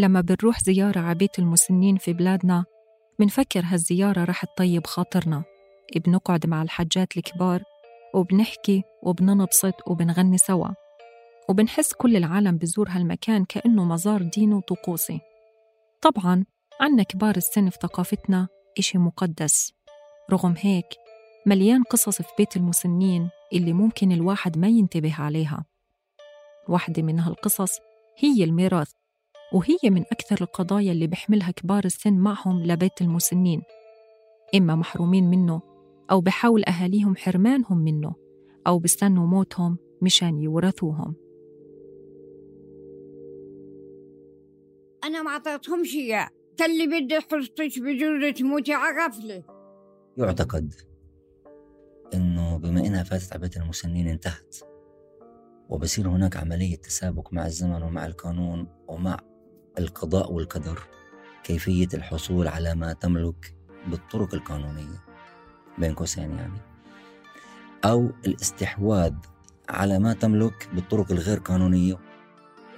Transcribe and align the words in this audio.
لما 0.00 0.20
بنروح 0.20 0.60
زيارة 0.60 1.00
على 1.00 1.14
بيت 1.14 1.38
المسنين 1.38 1.96
في 1.96 2.12
بلادنا 2.12 2.64
بنفكر 3.18 3.60
هالزيارة 3.64 4.24
رح 4.24 4.44
تطيب 4.44 4.86
خاطرنا. 4.86 5.44
بنقعد 5.96 6.46
مع 6.46 6.62
الحجات 6.62 7.16
الكبار 7.16 7.62
وبنحكي 8.14 8.82
وبننبسط 9.02 9.74
وبنغني 9.86 10.38
سوا. 10.38 10.68
وبنحس 11.48 11.92
كل 11.92 12.16
العالم 12.16 12.56
بزور 12.56 12.88
هالمكان 12.88 13.44
كأنه 13.44 13.84
مزار 13.84 14.22
ديني 14.22 14.54
وطقوسي. 14.54 15.20
طبعا 16.00 16.44
عنا 16.80 17.02
كبار 17.02 17.36
السن 17.36 17.70
في 17.70 17.78
ثقافتنا 17.82 18.48
إشي 18.78 18.98
مقدس. 18.98 19.72
رغم 20.30 20.54
هيك 20.58 20.86
مليان 21.46 21.82
قصص 21.82 22.22
في 22.22 22.32
بيت 22.38 22.56
المسنين 22.56 23.30
اللي 23.52 23.72
ممكن 23.72 24.12
الواحد 24.12 24.58
ما 24.58 24.68
ينتبه 24.68 25.14
عليها. 25.18 25.64
واحدة 26.68 27.02
من 27.02 27.20
هالقصص 27.20 27.78
هي 28.18 28.44
الميراث. 28.44 28.99
وهي 29.52 29.90
من 29.90 30.02
أكثر 30.12 30.36
القضايا 30.40 30.92
اللي 30.92 31.06
بيحملها 31.06 31.50
كبار 31.50 31.84
السن 31.84 32.12
معهم 32.12 32.62
لبيت 32.62 33.00
المسنين 33.00 33.62
إما 34.54 34.74
محرومين 34.74 35.30
منه 35.30 35.62
أو 36.10 36.20
بحاول 36.20 36.64
أهاليهم 36.64 37.16
حرمانهم 37.16 37.78
منه 37.78 38.14
أو 38.66 38.78
بستنوا 38.78 39.26
موتهم 39.26 39.78
مشان 40.02 40.38
يورثوهم. 40.38 41.14
أنا 45.04 45.22
ما 45.22 45.30
أعطيتهمش 45.30 45.94
إياه. 45.94 46.28
كان 46.56 46.70
اللي 46.70 47.00
بدي 47.00 47.20
حرصتك 47.20 47.78
بجرة 47.78 48.30
تموتي 48.30 48.72
على 48.72 49.06
غفلة 49.06 49.42
يعتقد 50.16 50.74
إنه 52.14 52.56
بما 52.56 52.80
إنها 52.80 53.02
فاتت 53.02 53.32
على 53.32 53.40
بيت 53.40 53.56
المسنين 53.56 54.08
انتهت 54.08 54.56
وبصير 55.68 56.08
هناك 56.08 56.36
عملية 56.36 56.76
تسابق 56.76 57.32
مع 57.32 57.46
الزمن 57.46 57.82
ومع 57.82 58.06
القانون 58.06 58.66
ومع 58.88 59.20
القضاء 59.78 60.32
والقدر 60.32 60.78
كيفية 61.44 61.88
الحصول 61.94 62.48
على 62.48 62.74
ما 62.74 62.92
تملك 62.92 63.54
بالطرق 63.86 64.34
القانونية 64.34 65.04
بين 65.78 65.94
قوسين 65.94 66.30
يعني 66.38 66.60
أو 67.84 68.10
الاستحواذ 68.26 69.14
على 69.68 69.98
ما 69.98 70.12
تملك 70.12 70.68
بالطرق 70.72 71.12
الغير 71.12 71.38
قانونية. 71.38 71.98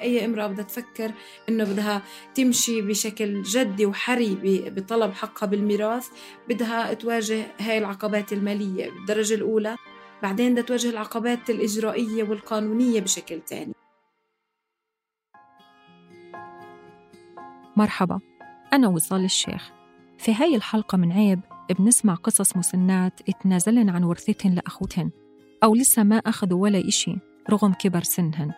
أي 0.01 0.25
امرأة 0.25 0.47
بدها 0.47 0.65
تفكر 0.65 1.13
إنه 1.49 1.65
بدها 1.65 2.03
تمشي 2.35 2.83
بشكل 2.83 3.43
جدي 3.43 3.87
وحري 3.87 4.35
بطلب 4.71 5.13
حقها 5.13 5.47
بالميراث 5.47 6.09
بدها 6.49 6.93
تواجه 6.93 7.47
هاي 7.61 7.79
العقبات 7.79 8.33
المالية 8.33 8.91
بالدرجة 8.91 9.35
الأولى 9.35 9.77
بعدين 10.23 10.53
بدها 10.53 10.65
تواجه 10.65 10.91
العقبات 10.91 11.51
الإجرائية 11.51 12.23
والقانونية 12.25 13.01
بشكل 13.01 13.41
تاني. 13.41 13.82
مرحبا 17.77 18.21
أنا 18.73 18.89
وصال 18.89 19.25
الشيخ. 19.25 19.73
في 20.19 20.35
هاي 20.35 20.57
الحلقة 20.57 20.99
من 20.99 21.13
عيب 21.13 21.41
بنسمع 21.79 22.15
قصص 22.15 22.57
مسنات 22.57 23.21
اتنازلن 23.29 23.91
عن 23.91 24.05
ورثتهن 24.05 24.55
لأخوتهن 24.55 25.11
أو 25.65 25.75
لسه 25.75 26.03
ما 26.03 26.17
أخذوا 26.17 26.63
ولا 26.63 26.89
إشي 26.89 27.17
رغم 27.51 27.73
كبر 27.73 28.03
سنهن. 28.03 28.53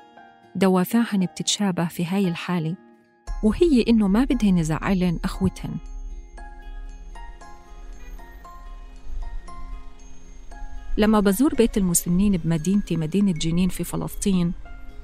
دوافعهن 0.56 1.26
بتتشابه 1.26 1.84
في 1.84 2.06
هاي 2.06 2.28
الحالة 2.28 2.76
وهي 3.42 3.84
إنه 3.88 4.08
ما 4.08 4.24
بدهن 4.24 4.58
يزعلن 4.58 5.18
أخوتهن. 5.24 5.74
لما 10.98 11.20
بزور 11.20 11.54
بيت 11.54 11.76
المسنين 11.76 12.36
بمدينتي 12.36 12.96
مدينة 12.96 13.32
جنين 13.32 13.68
في 13.68 13.84
فلسطين 13.84 14.52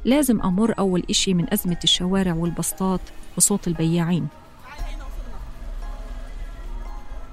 لازم 0.05 0.41
أمر 0.41 0.79
أول 0.79 1.03
إشي 1.11 1.35
من 1.35 1.53
أزمة 1.53 1.79
الشوارع 1.85 2.35
والبسطات 2.35 3.01
وصوت 3.37 3.69
البياعين. 3.69 4.29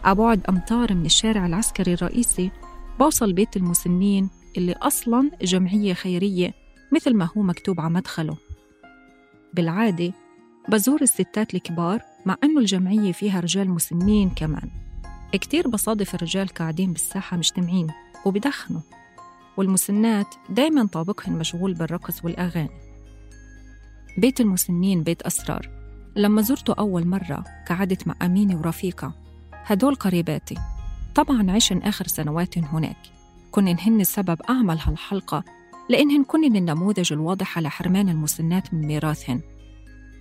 أبعد 0.06 0.46
أمتار 0.50 0.94
من 0.94 1.06
الشارع 1.06 1.46
العسكري 1.46 1.94
الرئيسي 1.94 2.52
بوصل 3.00 3.34
بيت 3.34 3.58
المسنين 3.58 4.30
اللي 4.58 4.74
أصلاً 4.74 5.32
جمعية 5.42 5.94
خيرية 5.94 6.54
مثل 6.94 7.14
ما 7.14 7.30
هو 7.38 7.42
مكتوب 7.42 7.82
على 7.82 7.90
مدخله. 7.90 8.38
بالعادة 9.54 10.14
بزور 10.70 11.02
الستات 11.02 11.54
الكبار 11.54 12.02
مع 12.26 12.38
أنه 12.44 12.60
الجمعية 12.60 13.12
فيها 13.12 13.40
رجال 13.40 13.70
مسنين 13.70 14.30
كمان. 14.30 14.70
كتير 15.32 15.68
بصادف 15.68 16.16
الرجال 16.16 16.48
قاعدين 16.48 16.94
بالساحة 16.94 17.38
مجتمعين 17.38 17.88
وبدخنوا 18.26 18.82
والمسنات 19.58 20.36
دايما 20.50 20.88
طابقهن 20.88 21.34
مشغول 21.34 21.74
بالرقص 21.74 22.26
والأغاني. 22.26 22.70
بيت 24.18 24.42
المسنين 24.42 25.04
بيت 25.04 25.22
أسرار. 25.22 25.77
لما 26.18 26.42
زرته 26.42 26.74
أول 26.80 27.08
مرة 27.08 27.44
قعدت 27.70 28.08
مع 28.08 28.16
أمينة 28.22 28.58
ورفيقة 28.58 29.14
هدول 29.54 29.96
قريباتي. 29.96 30.56
طبعا 31.16 31.52
عشن 31.52 31.78
آخر 31.78 32.08
سنوات 32.08 32.58
هناك. 32.58 32.98
كنن 33.52 33.76
هن 33.80 34.02
السبب 34.02 34.42
أعمل 34.50 34.78
هالحلقة 34.82 35.44
لأنهن 35.90 36.24
كنن 36.24 36.56
النموذج 36.56 37.14
الواضح 37.14 37.58
على 37.58 37.70
حرمان 37.70 38.10
المسنات 38.10 38.74
من 38.74 38.88
ميراثهن. 38.88 39.42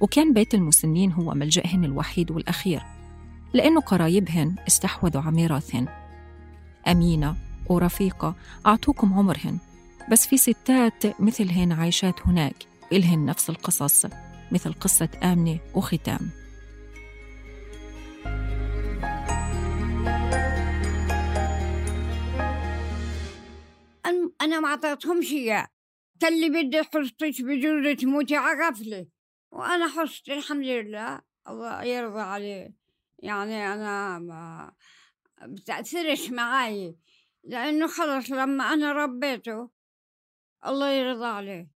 وكان 0.01 0.33
بيت 0.33 0.55
المسنين 0.55 1.13
هو 1.13 1.35
ملجأهن 1.35 1.85
الوحيد 1.85 2.31
والأخير 2.31 2.83
لأنه 3.55 3.81
قرايبهن 3.81 4.55
استحوذوا 4.69 5.23
على 5.23 5.37
ميراثهن. 5.37 5.89
أمينة 6.89 7.37
ورفيقة 7.67 8.35
أعطوكم 8.67 9.15
عمرهن 9.15 9.59
بس 10.13 10.27
في 10.27 10.37
ستات 10.37 11.21
مثلهن 11.21 11.73
عايشات 11.73 12.27
هناك 12.27 12.55
إلهن 12.93 13.27
نفس 13.27 13.51
القصص. 13.51 14.07
مثل 14.53 14.73
قصة 14.73 15.09
آمنة 15.23 15.59
وختام. 15.75 16.31
أنا- 24.07 24.61
ما 24.61 24.69
أعطيتهمش 24.69 25.33
إياه 25.33 25.69
كان 26.21 26.33
اللي 26.35 26.49
بدي 26.63 26.83
حرصتك 26.83 27.43
بجرة 27.43 27.95
تموتي 27.95 28.37
على 28.37 28.69
غفلة 28.69 29.07
وأنا 29.53 29.89
حرصت 29.89 30.29
الحمد 30.29 30.65
لله. 30.65 31.21
الله 31.49 31.83
يرضى 31.83 32.21
عليه. 32.21 32.75
يعني 33.19 33.73
أنا 33.75 34.19
ما 34.19 34.73
بتأثرش 35.43 36.31
معي 36.31 36.97
لأنه 37.45 37.87
خلص 37.87 38.31
لما 38.31 38.65
أنا 38.73 38.93
ربيته. 38.93 39.71
الله 40.67 40.91
يرضى 40.91 41.27
عليه. 41.27 41.76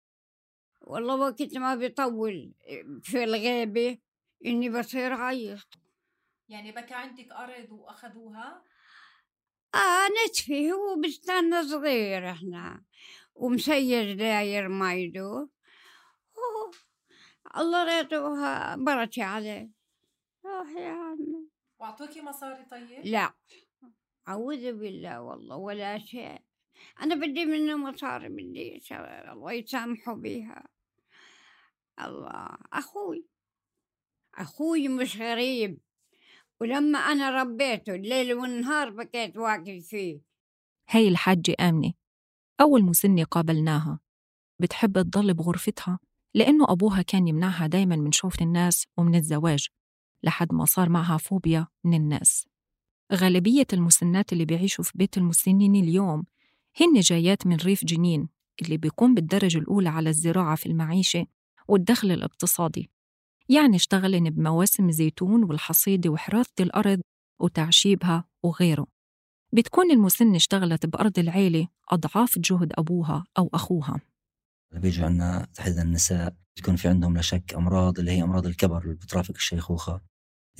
والله 0.81 1.15
وقت 1.15 1.57
ما 1.57 1.75
بيطول 1.75 2.53
في 3.03 3.23
الغيبة 3.23 3.97
إني 4.45 4.69
بصير 4.69 5.13
عيط 5.13 5.67
يعني 6.49 6.71
بكى 6.71 6.93
عندك 6.93 7.31
أرض 7.31 7.71
وأخذوها؟ 7.71 8.63
آه 9.75 10.07
نتفي 10.27 10.71
هو 10.71 10.95
بستان 11.01 11.67
صغير 11.67 12.31
إحنا 12.31 12.83
ومسير 13.35 14.15
داير 14.17 14.67
مايدو 14.67 15.49
الله 17.57 17.83
ريتوها 17.83 18.75
بركة 18.75 19.23
عليه. 19.23 19.69
روح 20.45 20.69
يا 20.69 20.89
عمي. 20.89 21.47
وأعطوكي 21.79 22.21
مصاري 22.21 22.65
طيب؟ 22.65 23.05
لا 23.05 23.33
أعوذ 24.27 24.73
بالله 24.73 25.21
والله 25.21 25.55
ولا 25.55 25.99
شيء. 25.99 26.39
أنا 27.01 27.15
بدي 27.15 27.45
منه 27.45 27.77
مصاري 27.77 28.29
بدي 28.29 28.81
الله 29.31 29.51
يسامحوا 29.51 30.15
بيها. 30.15 30.67
الله 31.99 32.57
أخوي 32.73 33.25
أخوي 34.35 34.87
مش 34.87 35.17
غريب. 35.17 35.79
ولما 36.59 36.99
أنا 36.99 37.41
ربيته 37.41 37.95
الليل 37.95 38.33
والنهار 38.33 38.89
بكيت 38.89 39.37
واقف 39.37 39.87
فيه. 39.87 40.21
هاي 40.89 41.07
الحاجة 41.07 41.55
آمنة. 41.59 41.93
أول 42.61 42.83
مسنة 42.83 43.23
قابلناها. 43.23 43.99
بتحب 44.59 45.01
تضل 45.01 45.33
بغرفتها؟ 45.33 45.99
لأنه 46.33 46.65
أبوها 46.69 47.01
كان 47.01 47.27
يمنعها 47.27 47.67
دايما 47.67 47.95
من 47.95 48.11
شوف 48.11 48.41
الناس 48.41 48.87
ومن 48.97 49.15
الزواج 49.15 49.67
لحد 50.23 50.53
ما 50.53 50.65
صار 50.65 50.89
معها 50.89 51.17
فوبيا 51.17 51.67
من 51.83 51.93
الناس. 51.93 52.47
غالبية 53.13 53.67
المسنات 53.73 54.33
اللي 54.33 54.45
بيعيشوا 54.45 54.83
في 54.83 54.91
بيت 54.95 55.17
المسنين 55.17 55.75
اليوم 55.75 56.25
هن 56.79 56.99
جايات 56.99 57.47
من 57.47 57.55
ريف 57.55 57.85
جنين 57.85 58.29
اللي 58.61 58.77
بيقوم 58.77 59.13
بالدرجة 59.13 59.57
الأولى 59.57 59.89
على 59.89 60.09
الزراعة 60.09 60.55
في 60.55 60.65
المعيشة 60.65 61.25
والدخل 61.67 62.11
الاقتصادي. 62.11 62.89
يعني 63.49 63.75
اشتغلن 63.75 64.29
بمواسم 64.29 64.89
الزيتون 64.89 65.43
والحصيدة 65.43 66.09
وحراثة 66.09 66.63
الأرض 66.63 67.01
وتعشيبها 67.39 68.25
وغيره. 68.43 68.87
بتكون 69.53 69.91
المسنة 69.91 70.35
اشتغلت 70.35 70.85
بأرض 70.85 71.19
العيلة 71.19 71.67
أضعاف 71.89 72.39
جهد 72.39 72.73
أبوها 72.77 73.25
أو 73.37 73.49
أخوها. 73.53 73.99
بيجوا 74.73 75.05
عنا 75.05 75.47
تحديدا 75.53 75.81
النساء 75.81 76.35
بتكون 76.55 76.75
في 76.75 76.87
عندهم 76.87 77.15
لا 77.15 77.21
شك 77.21 77.53
أمراض 77.53 77.99
اللي 77.99 78.11
هي 78.11 78.23
أمراض 78.23 78.45
الكبر 78.45 78.83
اللي 78.83 78.93
بترافق 78.95 79.33
الشيخوخة. 79.35 80.01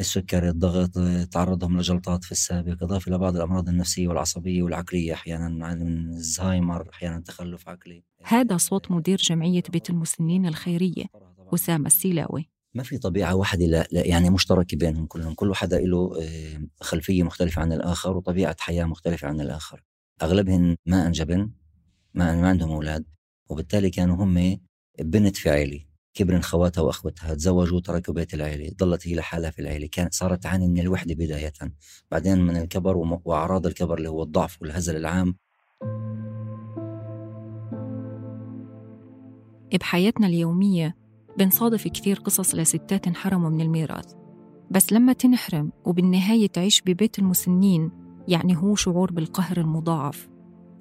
السكري 0.01 0.49
الضغط 0.49 0.91
تعرضهم 1.31 1.77
لجلطات 1.77 2.23
في 2.23 2.31
السابق 2.31 2.83
إضافة 2.83 3.09
إلى 3.09 3.17
بعض 3.17 3.35
الأمراض 3.35 3.69
النفسية 3.69 4.07
والعصبية 4.07 4.63
والعقلية 4.63 5.13
أحيانا 5.13 5.49
من 5.75 6.09
الزهايمر 6.09 6.89
أحيانا 6.89 7.19
تخلف 7.19 7.69
عقلي. 7.69 8.03
هذا 8.23 8.57
صوت 8.57 8.91
مدير 8.91 9.17
جمعية 9.17 9.63
بيت 9.69 9.89
المسنين 9.89 10.45
الخيرية 10.45 11.05
أسامة 11.53 11.87
السيلاوي. 11.87 12.49
ما 12.73 12.83
في 12.83 12.97
طبيعة 12.97 13.35
واحدة 13.35 13.65
لا, 13.65 13.87
لا 13.91 14.07
يعني 14.07 14.29
مشتركة 14.29 14.77
بينهم 14.77 15.05
كلهم 15.05 15.33
كل 15.33 15.55
حدا 15.55 15.79
له 15.79 16.11
خلفية 16.81 17.23
مختلفة 17.23 17.61
عن 17.61 17.73
الآخر 17.73 18.17
وطبيعة 18.17 18.55
حياة 18.59 18.85
مختلفة 18.85 19.27
عن 19.27 19.41
الآخر. 19.41 19.83
أغلبهم 20.21 20.77
ما 20.85 21.07
أنجبن 21.07 21.51
ما, 22.13 22.35
ما 22.41 22.49
عندهم 22.49 22.71
أولاد 22.71 23.05
وبالتالي 23.49 23.89
كانوا 23.89 24.15
هم 24.15 24.59
بنت 24.99 25.37
في 25.37 25.49
عيلة. 25.49 25.90
كبرن 26.13 26.41
خواتها 26.41 26.81
وأخوتها 26.81 27.33
تزوجوا 27.33 27.77
وتركوا 27.77 28.13
بيت 28.13 28.33
العيلة 28.33 28.71
ضلت 28.77 29.07
هي 29.07 29.15
لحالها 29.15 29.49
في 29.49 29.59
العيلة 29.59 29.87
كانت 29.91 30.13
صارت 30.13 30.43
تعاني 30.43 30.67
من 30.67 30.79
الوحدة 30.79 31.15
بداية. 31.15 31.53
بعدين 32.11 32.37
من 32.37 32.57
الكبر 32.57 32.97
وأعراض 33.25 33.65
الكبر 33.65 33.97
اللي 33.97 34.09
هو 34.09 34.23
الضعف 34.23 34.61
والهزل 34.61 34.95
العام. 34.95 35.35
بحياتنا 39.79 40.27
اليومية 40.27 40.95
بنصادف 41.37 41.87
كثير 41.87 42.19
قصص 42.19 42.55
لستات 42.55 43.07
انحرموا 43.07 43.49
من 43.49 43.61
الميراث. 43.61 44.13
بس 44.71 44.93
لما 44.93 45.13
تنحرم 45.13 45.71
وبالنهاية 45.85 46.47
تعيش 46.47 46.81
ببيت 46.81 47.19
المسنين 47.19 47.91
يعني 48.27 48.57
هو 48.57 48.75
شعور 48.75 49.11
بالقهر 49.11 49.57
المضاعف. 49.57 50.30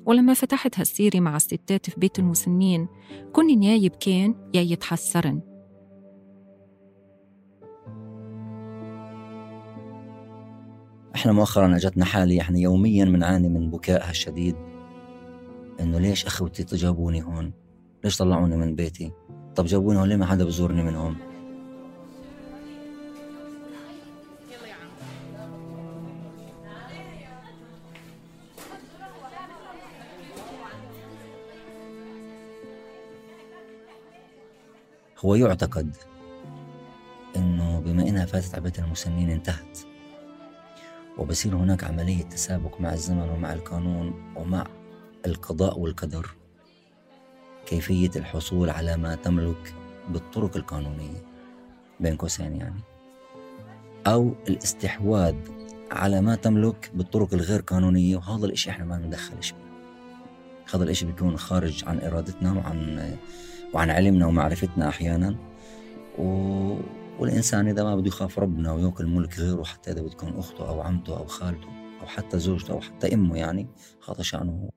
ولما 0.07 0.35
فتحت 0.35 0.79
هالسيرة 0.79 1.21
مع 1.21 1.37
الستات 1.37 1.91
في 1.91 2.01
بيت 2.01 2.19
المسنين 2.19 2.89
كن 3.33 3.63
يا 3.63 3.77
يبكين 3.77 4.35
يا 4.55 4.61
يتحسرن 4.61 5.41
إحنا 11.15 11.33
مؤخرا 11.33 11.77
أجتنا 11.77 12.05
حالة 12.05 12.41
إحنا 12.41 12.59
يوميا 12.59 13.05
بنعاني 13.05 13.49
من 13.49 13.71
بكائها 13.71 14.11
الشديد 14.11 14.57
إنه 15.81 15.99
ليش 15.99 16.27
أخوتي 16.27 16.77
جابوني 16.77 17.23
هون؟ 17.23 17.53
ليش 18.05 18.17
طلعوني 18.19 18.57
من 18.57 18.75
بيتي؟ 18.75 19.13
طب 19.57 19.65
جابوني 19.67 19.99
هون 19.99 20.09
ليه 20.09 20.17
ما 20.17 20.27
حدا 20.27 20.45
بزورني 20.45 20.83
منهم؟ 20.83 21.30
هو 35.25 35.35
يعتقد 35.35 35.97
إنه 37.37 37.81
بما 37.81 38.03
إنها 38.09 38.25
فاتت 38.27 38.55
على 38.55 38.63
بيت 38.63 38.79
المسنين 38.79 39.31
انتهت 39.31 39.79
وبصير 41.19 41.57
هناك 41.57 41.85
عملية 41.85 42.23
تسابق 42.23 42.81
مع 42.81 42.93
الزمن 42.93 43.29
ومع 43.29 43.53
القانون 43.53 44.35
ومع 44.37 44.67
القضاء 45.27 45.79
والقدر 45.79 46.31
كيفية 47.67 48.11
الحصول 48.17 48.71
على 48.71 48.97
ما 48.97 49.15
تملك 49.15 49.75
بالطرق 50.09 50.57
القانونية 50.57 51.23
بين 52.01 52.17
قوسين 52.17 52.57
يعني 52.57 52.81
أو 54.07 54.35
الاستحواذ 54.49 55.37
على 55.91 56.21
ما 56.21 56.35
تملك 56.35 56.91
بالطرق 56.95 57.35
الغير 57.35 57.61
قانونية 57.61 58.17
وهذا 58.17 58.47
الإشي 58.47 58.71
إحنا 58.71 58.85
ما 58.85 58.99
ندخلش 58.99 59.55
هذا 60.75 60.85
الإشي 60.85 61.07
بيكون 61.07 61.37
خارج 61.37 61.85
عن 61.87 62.01
إرادتنا 62.01 62.53
وعن 62.53 63.17
وعن 63.73 63.91
علمنا 63.91 64.27
ومعرفتنا 64.27 64.89
أحيانا 64.89 65.37
و... 66.19 66.25
والإنسان 67.19 67.69
إذا 67.69 67.85
ما 67.85 67.97
بده 67.97 68.09
يخاف 68.09 68.39
ربنا 68.39 68.73
وياكل 68.73 69.07
ملك 69.07 69.39
غيره 69.39 69.65
حتى 69.65 69.91
إذا 69.91 70.03
بتكون 70.03 70.39
أخته 70.39 70.69
أو 70.69 70.81
عمته 70.81 71.17
أو 71.17 71.27
خالته 71.27 71.69
أو 72.01 72.07
حتى 72.07 72.39
زوجته 72.39 72.73
أو 72.73 72.81
حتى 72.81 73.15
أمه 73.15 73.37
يعني 73.37 73.67
هذا 74.09 74.23
شأنه 74.23 74.71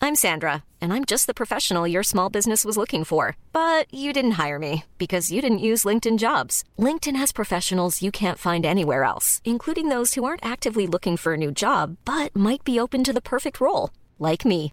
I'm 0.00 0.14
Sandra, 0.14 0.62
and 0.80 0.92
I'm 0.92 1.04
just 1.04 1.26
the 1.26 1.34
professional 1.34 1.86
your 1.86 2.04
small 2.04 2.30
business 2.30 2.64
was 2.64 2.76
looking 2.76 3.02
for. 3.04 3.36
But 3.52 3.92
you 3.92 4.12
didn't 4.12 4.38
hire 4.42 4.58
me 4.58 4.84
because 4.96 5.32
you 5.32 5.42
didn't 5.42 5.66
use 5.70 5.84
LinkedIn 5.84 6.18
jobs. 6.18 6.62
LinkedIn 6.78 7.16
has 7.16 7.32
professionals 7.32 8.00
you 8.00 8.12
can't 8.12 8.38
find 8.38 8.64
anywhere 8.64 9.02
else, 9.02 9.42
including 9.44 9.88
those 9.88 10.14
who 10.14 10.24
aren't 10.24 10.46
actively 10.46 10.86
looking 10.86 11.16
for 11.16 11.34
a 11.34 11.36
new 11.36 11.50
job 11.50 11.96
but 12.04 12.34
might 12.34 12.62
be 12.64 12.78
open 12.78 13.02
to 13.04 13.12
the 13.12 13.28
perfect 13.34 13.60
role, 13.60 13.90
like 14.18 14.44
me. 14.44 14.72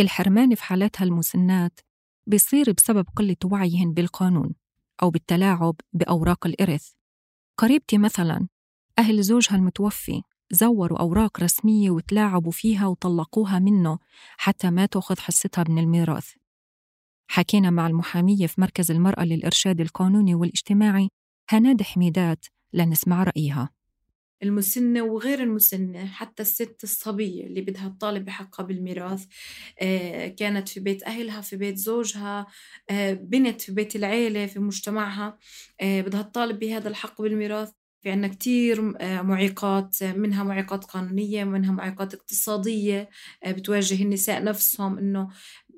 الحرمان 0.00 0.54
في 0.54 0.64
حالاتها 0.64 1.04
المسنات 1.04 1.80
بيصير 2.26 2.72
بسبب 2.72 3.06
قلة 3.16 3.36
وعيهن 3.44 3.92
بالقانون 3.92 4.54
أو 5.02 5.10
بالتلاعب 5.10 5.76
بأوراق 5.92 6.46
الإرث. 6.46 6.92
قريبتي 7.58 7.98
مثلا 7.98 8.48
أهل 8.98 9.22
زوجها 9.22 9.56
المتوفي 9.56 10.22
زوروا 10.50 10.98
أوراق 11.00 11.40
رسمية 11.40 11.90
وتلاعبوا 11.90 12.52
فيها 12.52 12.86
وطلقوها 12.86 13.58
منه 13.58 13.98
حتى 14.36 14.70
ما 14.70 14.86
تأخذ 14.86 15.18
حصتها 15.18 15.64
من 15.68 15.78
الميراث. 15.78 16.32
حكينا 17.30 17.70
مع 17.70 17.86
المحامية 17.86 18.46
في 18.46 18.60
مركز 18.60 18.90
المرأة 18.90 19.24
للإرشاد 19.24 19.80
القانوني 19.80 20.34
والاجتماعي 20.34 21.08
هناد 21.50 21.82
حميدات 21.82 22.46
لنسمع 22.72 23.22
رأيها. 23.22 23.70
المسنة 24.42 25.02
وغير 25.02 25.42
المسنة 25.42 26.06
حتى 26.06 26.42
الست 26.42 26.80
الصبية 26.84 27.46
اللي 27.46 27.60
بدها 27.60 27.88
تطالب 27.88 28.24
بحقها 28.24 28.64
بالميراث 28.64 29.24
آه، 29.80 30.28
كانت 30.28 30.68
في 30.68 30.80
بيت 30.80 31.02
أهلها 31.02 31.40
في 31.40 31.56
بيت 31.56 31.76
زوجها 31.76 32.46
آه، 32.90 33.12
بنت 33.12 33.60
في 33.60 33.72
بيت 33.72 33.96
العيلة 33.96 34.46
في 34.46 34.58
مجتمعها 34.58 35.38
آه، 35.80 36.00
بدها 36.00 36.22
تطالب 36.22 36.58
بهذا 36.58 36.88
الحق 36.88 37.22
بالميراث. 37.22 37.70
في 38.02 38.10
عنا 38.10 38.28
كتير 38.28 38.82
معيقات 39.22 40.02
منها 40.02 40.44
معيقات 40.44 40.84
قانونية 40.84 41.44
منها 41.44 41.72
معيقات 41.72 42.14
اقتصادية 42.14 43.10
بتواجه 43.46 44.02
النساء 44.02 44.44
نفسهم 44.44 44.98
إنه 44.98 45.28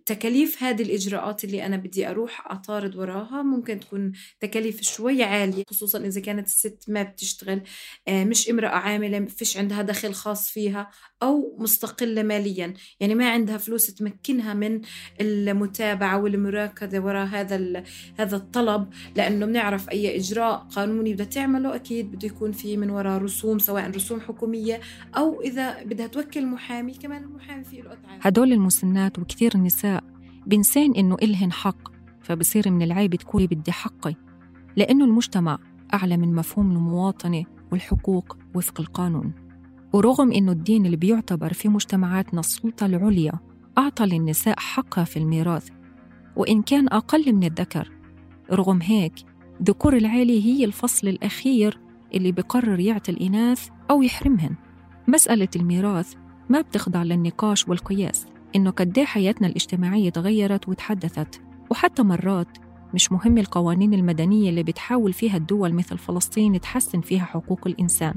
تكاليف 0.06 0.62
هذه 0.62 0.82
الإجراءات 0.82 1.44
اللي 1.44 1.66
أنا 1.66 1.76
بدي 1.76 2.10
أروح 2.10 2.50
أطارد 2.50 2.96
وراها 2.96 3.42
ممكن 3.42 3.80
تكون 3.80 4.12
تكاليف 4.40 4.82
شوي 4.82 5.22
عالية 5.22 5.64
خصوصا 5.70 5.98
إذا 5.98 6.20
كانت 6.20 6.46
الست 6.46 6.84
ما 6.88 7.02
بتشتغل 7.02 7.60
آه، 8.08 8.24
مش 8.24 8.50
امرأة 8.50 8.68
عاملة 8.68 9.24
فيش 9.24 9.56
عندها 9.56 9.82
دخل 9.82 10.14
خاص 10.14 10.50
فيها 10.50 10.90
أو 11.22 11.56
مستقلة 11.58 12.22
ماليا. 12.22 12.74
يعني 13.00 13.14
ما 13.14 13.30
عندها 13.30 13.56
فلوس 13.56 13.86
تمكنها 13.86 14.54
من 14.54 14.80
المتابعة 15.20 16.22
والمراكزة 16.22 17.00
وراء 17.00 17.26
هذا 17.26 17.84
هذا 18.18 18.36
الطلب 18.36 18.88
لأنه 19.16 19.46
بنعرف 19.46 19.90
أي 19.90 20.16
إجراء 20.16 20.56
قانوني 20.56 21.12
بدها 21.12 21.26
تعمله 21.26 21.74
أكيد 21.74 22.12
بده 22.12 22.26
يكون 22.26 22.52
في 22.52 22.76
من 22.76 22.90
وراء 22.90 23.22
رسوم 23.22 23.58
سواء 23.58 23.90
رسوم 23.90 24.20
حكومية 24.20 24.80
أو 25.16 25.40
إذا 25.40 25.82
بدها 25.82 26.06
توكل 26.06 26.46
محامي 26.46 26.94
كمان 26.94 27.22
المحامي 27.22 27.64
فيه 27.64 27.82
له 27.82 27.98
هدول 28.20 28.52
المسنات 28.52 29.18
وكثير 29.18 29.54
النساء 29.54 29.95
بنسين 30.46 30.94
إنه 30.94 31.16
إلهن 31.22 31.52
حق 31.52 31.88
فبصير 32.22 32.70
من 32.70 32.82
العيب 32.82 33.14
تقولي 33.14 33.46
بدي 33.46 33.72
حقي. 33.72 34.14
لأنه 34.76 35.04
المجتمع 35.04 35.58
أعلى 35.94 36.16
من 36.16 36.34
مفهوم 36.34 36.70
المواطنة 36.70 37.44
والحقوق 37.72 38.36
وفق 38.54 38.80
القانون. 38.80 39.32
ورغم 39.92 40.32
إنه 40.32 40.52
الدين 40.52 40.86
اللي 40.86 40.96
بيعتبر 40.96 41.52
في 41.52 41.68
مجتمعاتنا 41.68 42.40
السلطة 42.40 42.86
العليا 42.86 43.32
أعطى 43.78 44.06
للنساء 44.06 44.60
حقها 44.60 45.04
في 45.04 45.18
الميراث 45.18 45.68
وإن 46.36 46.62
كان 46.62 46.88
أقل 46.88 47.32
من 47.32 47.44
الذكر. 47.44 47.92
رغم 48.52 48.82
هيك 48.82 49.14
ذكور 49.62 49.96
العيلة 49.96 50.44
هي 50.44 50.64
الفصل 50.64 51.08
الأخير 51.08 51.78
اللي 52.14 52.32
بقرر 52.32 52.80
يعطي 52.80 53.12
الإناث 53.12 53.68
أو 53.90 54.02
يحرمهن. 54.02 54.54
مسألة 55.08 55.48
الميراث 55.56 56.14
ما 56.48 56.60
بتخضع 56.60 57.02
للنقاش 57.02 57.68
والقياس. 57.68 58.26
إنه 58.56 58.70
قد 58.70 59.00
حياتنا 59.00 59.48
الاجتماعية 59.48 60.10
تغيرت 60.10 60.68
وتحدثت 60.68 61.40
وحتى 61.70 62.02
مرات 62.02 62.58
مش 62.94 63.12
مهم 63.12 63.38
القوانين 63.38 63.94
المدنية 63.94 64.50
اللي 64.50 64.62
بتحاول 64.62 65.12
فيها 65.12 65.36
الدول 65.36 65.72
مثل 65.72 65.98
فلسطين 65.98 66.60
تحسن 66.60 67.00
فيها 67.00 67.24
حقوق 67.24 67.60
الإنسان 67.66 68.14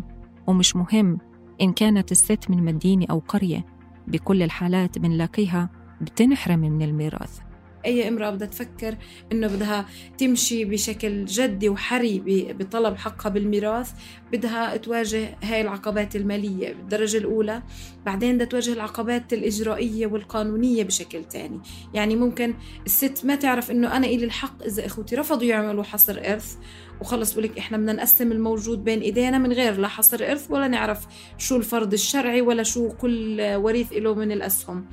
ومش 0.47 0.75
مهم 0.75 1.17
إن 1.61 1.73
كانت 1.73 2.11
الست 2.11 2.49
من 2.49 2.63
مدينة 2.65 3.05
أو 3.09 3.19
قرية 3.27 3.65
بكل 4.07 4.43
الحالات 4.43 4.99
بنلاقيها 4.99 5.69
بتنحرم 6.01 6.59
من 6.59 6.81
الميراث. 6.81 7.39
أي 7.85 8.07
امرأة 8.07 8.29
بدها 8.29 8.47
تفكر 8.47 8.97
إنه 9.31 9.47
بدها 9.47 9.85
تمشي 10.17 10.65
بشكل 10.65 11.25
جدي 11.25 11.69
وحري 11.69 12.19
بطلب 12.59 12.97
حقها 12.97 13.29
بالميراث 13.29 13.91
بدها 14.31 14.77
تواجه 14.77 15.37
هاي 15.43 15.61
العقبات 15.61 16.15
المالية 16.15 16.73
بالدرجة 16.73 17.17
الأولى. 17.17 17.63
بعدين 18.05 18.35
بدها 18.35 18.47
تواجه 18.47 18.73
العقبات 18.73 19.33
الإجرائية 19.33 20.07
والقانونية 20.07 20.83
بشكل 20.83 21.23
تاني. 21.23 21.59
يعني 21.93 22.15
ممكن 22.15 22.53
الست 22.85 23.25
ما 23.25 23.35
تعرف 23.35 23.71
إنه 23.71 23.97
أنا 23.97 24.07
إلي 24.07 24.25
الحق 24.25 24.63
إذا 24.63 24.85
إخوتي 24.85 25.15
رفضوا 25.15 25.43
يعملوا 25.43 25.83
حصر 25.83 26.19
إرث 26.25 26.55
وخلص 27.01 27.33
بقولك 27.33 27.57
إحنا 27.57 27.77
بدنا 27.77 27.93
نقسم 27.93 28.31
الموجود 28.31 28.83
بين 28.83 28.99
إيدينا 28.99 29.37
من 29.37 29.53
غير 29.53 29.77
لا 29.77 29.87
حصر 29.87 30.31
إرث 30.31 30.51
ولا 30.51 30.67
نعرف 30.67 31.07
شو 31.37 31.55
الفرض 31.55 31.93
الشرعي 31.93 32.41
ولا 32.41 32.63
شو 32.63 32.89
كل 32.89 33.41
وريث 33.55 33.93
له 33.93 34.15
من 34.15 34.31
الأسهم. 34.31 34.85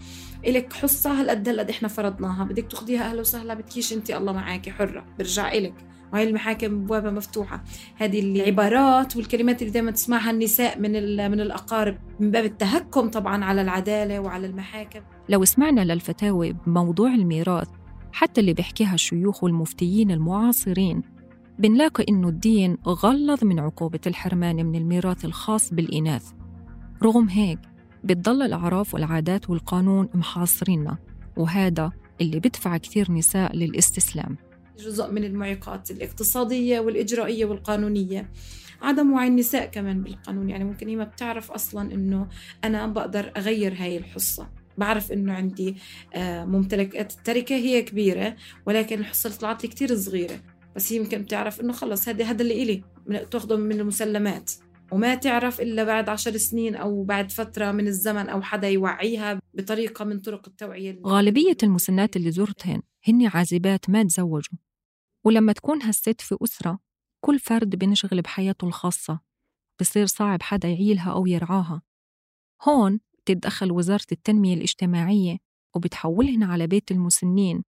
إلك 0.46 0.72
حصة 0.72 1.20
هالقد 1.20 1.48
هالقد 1.48 1.70
إحنا 1.70 1.88
فرضناها. 1.88 2.44
بدك 2.44 2.66
تاخذيها 2.70 3.10
أهلا 3.10 3.20
وسهلا 3.20 3.54
بدكيش 3.54 3.92
أنت 3.92 4.10
الله 4.10 4.32
معك 4.32 4.68
حرة. 4.68 5.04
برجع 5.18 5.52
إلك 5.52 5.74
وهي 6.12 6.28
المحاكم 6.28 6.84
بوابة 6.86 7.10
مفتوحة. 7.10 7.64
هذه 7.96 8.20
العبارات 8.20 9.16
والكلمات 9.16 9.62
اللي 9.62 9.72
دائما 9.72 9.90
تسمعها 9.90 10.30
النساء 10.30 10.78
من 10.78 10.92
من 11.30 11.40
الأقارب. 11.40 11.98
من 12.20 12.30
باب 12.30 12.44
التهكم 12.44 13.10
طبعا 13.10 13.44
على 13.44 13.62
العدالة 13.62 14.20
وعلى 14.20 14.46
المحاكم. 14.46 15.00
لو 15.28 15.44
سمعنا 15.44 15.80
للفتاوى 15.80 16.52
بموضوع 16.52 17.14
الميراث 17.14 17.68
حتى 18.12 18.40
اللي 18.40 18.52
بيحكيها 18.52 18.94
الشيوخ 18.94 19.44
والمفتيين 19.44 20.10
المعاصرين 20.10 21.02
بنلاقي 21.58 22.04
إنه 22.08 22.28
الدين 22.28 22.78
غلظ 22.86 23.44
من 23.44 23.58
عقوبة 23.58 24.00
الحرمان 24.06 24.66
من 24.66 24.74
الميراث 24.74 25.24
الخاص 25.24 25.74
بالإناث. 25.74 26.32
رغم 27.02 27.28
هيك 27.28 27.58
بتضل 28.06 28.42
الأعراف 28.42 28.94
والعادات 28.94 29.50
والقانون 29.50 30.08
محاصريننا 30.14 30.98
وهذا 31.36 31.92
اللي 32.20 32.40
بدفع 32.40 32.76
كثير 32.76 33.12
نساء 33.12 33.56
للاستسلام. 33.56 34.36
جزء 34.78 35.10
من 35.10 35.24
المعيقات 35.24 35.90
الاقتصادية 35.90 36.80
والإجرائية 36.80 37.44
والقانونية. 37.44 38.30
عدم 38.82 39.12
وعي 39.12 39.28
النساء 39.28 39.66
كمان 39.66 40.02
بالقانون 40.02 40.50
يعني 40.50 40.64
ممكن 40.64 40.88
هي 40.88 40.96
ما 40.96 41.04
بتعرف 41.04 41.50
أصلا 41.50 41.94
إنه 41.94 42.28
أنا 42.64 42.86
بقدر 42.86 43.32
أغير 43.36 43.74
هاي 43.78 43.96
الحصة. 43.96 44.48
بعرف 44.78 45.12
إنه 45.12 45.32
عندي 45.32 45.76
آه، 46.14 46.44
ممتلكات 46.44 47.12
التركة 47.12 47.54
هي 47.56 47.82
كبيرة 47.82 48.36
ولكن 48.66 48.98
الحصة 48.98 49.26
اللي 49.26 49.38
طلعت 49.38 49.62
لي 49.62 49.68
كتير 49.68 49.96
صغيرة. 49.96 50.40
بس 50.76 50.92
هي 50.92 50.96
يمكن 50.96 51.22
بتعرف 51.22 51.60
إنه 51.60 51.72
خلص 51.72 52.08
هذا 52.08 52.24
هذا 52.24 52.42
اللي 52.42 52.62
إلي 52.62 52.82
تاخده 53.30 53.56
من 53.56 53.80
المسلمات. 53.80 54.52
وما 54.92 55.14
تعرف 55.14 55.60
إلا 55.60 55.84
بعد 55.84 56.08
عشر 56.08 56.36
سنين 56.36 56.76
أو 56.76 57.04
بعد 57.04 57.30
فترة 57.30 57.72
من 57.72 57.86
الزمن 57.86 58.28
أو 58.28 58.42
حدا 58.42 58.68
يوعيها 58.68 59.40
بطريقة 59.54 60.04
من 60.04 60.20
طرق 60.20 60.48
التوعية 60.48 61.00
غالبية 61.06 61.56
المسنات 61.62 62.16
اللي 62.16 62.30
زرتهن 62.30 62.82
هن 63.08 63.26
عازبات 63.26 63.90
ما 63.90 64.02
تزوجوا. 64.02 64.58
ولما 65.24 65.52
تكون 65.52 65.82
هالست 65.82 66.20
في 66.20 66.36
أسرة 66.44 66.78
كل 67.24 67.38
فرد 67.38 67.76
بنشغل 67.76 68.22
بحياته 68.22 68.66
الخاصة. 68.66 69.20
بصير 69.80 70.06
صعب 70.06 70.42
حدا 70.42 70.68
يعيلها 70.68 71.12
أو 71.12 71.26
يرعاها. 71.26 71.82
هون 72.62 73.00
تتدخل 73.24 73.72
وزارة 73.72 74.06
التنمية 74.12 74.54
الاجتماعية 74.54 75.38
وبتحولهن 75.76 76.42
على 76.42 76.66
بيت 76.66 76.90
المسنين 76.90 77.64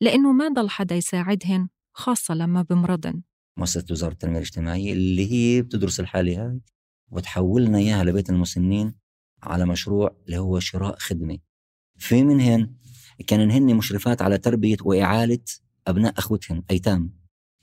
لأنه 0.00 0.32
ما 0.32 0.48
ضل 0.48 0.70
حدا 0.70 0.94
يساعدهن 0.94 1.68
خاصة 1.94 2.34
لما 2.34 2.62
بمرضن. 2.62 3.22
مؤسسة 3.56 3.84
وزارة 3.90 4.12
التنمية 4.12 4.36
الاجتماعية 4.36 4.92
اللي 4.92 5.32
هي 5.32 5.62
بتدرس 5.62 6.00
الحالة 6.00 6.46
هاي 6.46 6.60
وتحولنا 7.10 7.78
إياها 7.78 8.04
لبيت 8.04 8.30
المسنين 8.30 8.94
على 9.42 9.66
مشروع 9.66 10.16
اللي 10.26 10.38
هو 10.38 10.60
شراء 10.60 10.98
خدمة. 10.98 11.38
في 11.98 12.24
منهن 12.24 12.74
كانن 13.26 13.50
هن 13.50 13.76
مشرفات 13.76 14.22
على 14.22 14.38
تربية 14.38 14.76
وإعالة 14.82 15.38
أبناء 15.86 16.18
أخوتهن 16.18 16.62
أيتام. 16.70 17.14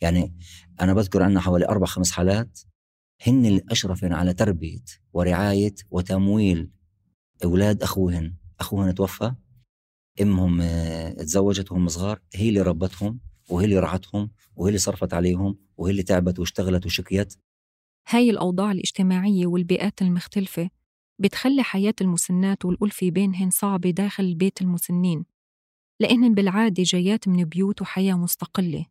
يعني 0.01 0.36
أنا 0.81 0.93
بذكر 0.93 1.24
عنا 1.24 1.39
حوالي 1.39 1.67
أربع 1.67 1.86
خمس 1.86 2.12
حالات 2.12 2.60
هن 3.27 3.46
اللي 3.46 3.62
أشرفن 3.69 4.13
على 4.13 4.34
تربية 4.34 4.84
ورعاية 5.13 5.75
وتمويل 5.91 6.72
أولاد 7.43 7.84
أخوهن. 7.84 8.36
أخوهن 8.60 8.96
توفى 8.96 9.34
أمهم 10.22 10.62
آه، 10.62 11.10
تزوجت 11.12 11.72
وهم 11.72 11.88
صغار 11.88 12.22
هي 12.34 12.50
اللي 12.50 12.62
ربتهم. 12.62 13.19
وهي 13.49 13.65
اللي 13.65 13.79
رعتهم 13.79 14.31
وهي 14.55 14.69
اللي 14.69 14.79
صرفت 14.79 15.13
عليهم 15.13 15.57
وهي 15.77 15.91
اللي 15.91 16.03
تعبت 16.03 16.39
واشتغلت 16.39 16.85
وشكيت. 16.85 17.35
هاي 18.09 18.29
الأوضاع 18.29 18.71
الاجتماعية 18.71 19.47
والبيئات 19.47 20.01
المختلفة 20.01 20.69
بتخلي 21.19 21.63
حياة 21.63 21.93
المسنات 22.01 22.65
والألفة 22.65 23.09
بينهن 23.09 23.49
صعبة 23.49 23.89
داخل 23.89 24.35
بيت 24.35 24.61
المسنين 24.61 25.25
لأنهن 25.99 26.33
بالعادة 26.33 26.83
جايات 26.83 27.27
من 27.27 27.43
بيوت 27.43 27.81
وحياة 27.81 28.13
مستقلة. 28.13 28.85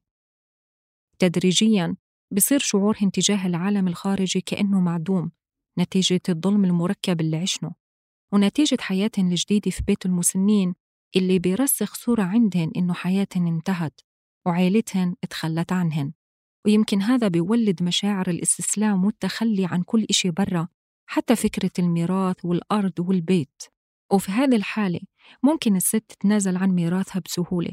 تدريجياً 1.18 1.96
بصير 2.32 2.58
شعورهن 2.58 3.10
تجاه 3.10 3.46
العالم 3.46 3.88
الخارجي 3.88 4.40
كأنه 4.40 4.80
معدوم 4.80 5.30
نتيجة 5.78 6.20
الظلم 6.28 6.64
المركب 6.64 7.20
اللي 7.20 7.36
عشنه 7.36 7.72
ونتيجة 8.32 8.76
حياتهن 8.80 9.28
الجديدة 9.30 9.70
في 9.70 9.82
بيت 9.82 10.06
المسنين 10.06 10.74
اللي 11.16 11.38
بيرسخ 11.38 11.94
صورة 11.94 12.22
عندهن 12.22 12.70
إنه 12.76 12.94
حياتهن 12.94 13.46
انتهت. 13.46 14.00
وعيلتهن 14.49 15.14
تخلت 15.31 15.73
عنهن. 15.73 16.12
ويمكن 16.67 17.02
هذا 17.02 17.28
بيولد 17.28 17.83
مشاعر 17.83 18.31
الاستسلام 18.31 19.05
والتخلي 19.05 19.67
عن 19.67 19.83
كل 19.83 20.07
إشي 20.11 20.31
برا 20.31 20.69
حتى 21.07 21.37
فكرة 21.37 21.71
الميراث 21.78 22.45
والأرض 22.45 22.93
والبيت. 22.99 23.62
وفي 24.12 24.33
هذه 24.33 24.57
الحالة 24.57 25.00
ممكن 25.43 25.76
الست 25.76 26.05
تتنازل 26.09 26.57
عن 26.57 26.71
ميراثها 26.71 27.21
بسهولة. 27.21 27.71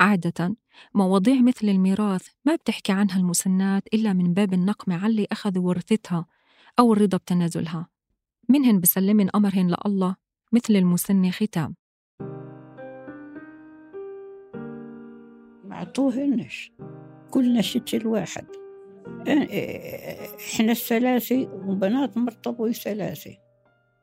عادة 0.00 0.56
مواضيع 0.94 1.40
مثل 1.40 1.68
الميراث 1.68 2.28
ما 2.44 2.56
بتحكي 2.56 2.92
عنها 2.92 3.16
المسنات 3.16 3.82
إلا 3.94 4.12
من 4.12 4.34
باب 4.34 4.52
النقمة 4.52 4.94
على 4.94 5.06
اللي 5.06 5.26
أخذوا 5.32 5.68
ورثتها 5.68 6.26
أو 6.78 6.92
الرضا 6.92 7.18
بتنازلها. 7.18 7.88
منهن 8.48 8.80
بسلمن 8.80 9.36
أمرهن 9.36 9.74
لله 9.86 10.16
مثل 10.52 10.76
المسنة 10.76 11.30
ختام. 11.30 11.79
أعطوهنش 15.80 16.72
كلنا 17.30 17.62
ست 17.62 17.94
الواحد. 17.94 18.44
إحنا 20.54 20.72
الثلاثة 20.72 21.48
وبنات 21.66 22.16
مرتبوا 22.16 22.72
ثلاثة 22.72 23.36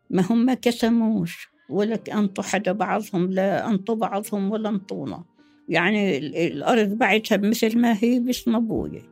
ما 0.09 0.21
هم 0.29 0.45
ما 0.45 0.53
كسموش 0.53 1.47
ولا 1.69 1.99
أنطوا 2.13 2.43
حدا 2.43 2.71
بعضهم 2.71 3.31
لا 3.31 3.69
أنطوا 3.69 3.95
بعضهم 3.95 4.51
ولا 4.51 4.69
أنطونا. 4.69 5.23
يعني 5.69 6.17
الأرض 6.47 6.89
بعتها 6.89 7.37
مثل 7.37 7.79
ما 7.79 7.97
هي 8.03 8.19
باسم 8.19 8.55
أبوي 8.55 9.03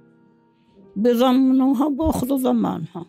بضمنوها 0.96 1.90
بأخذوا 1.90 2.38
ضمانها. 2.38 3.06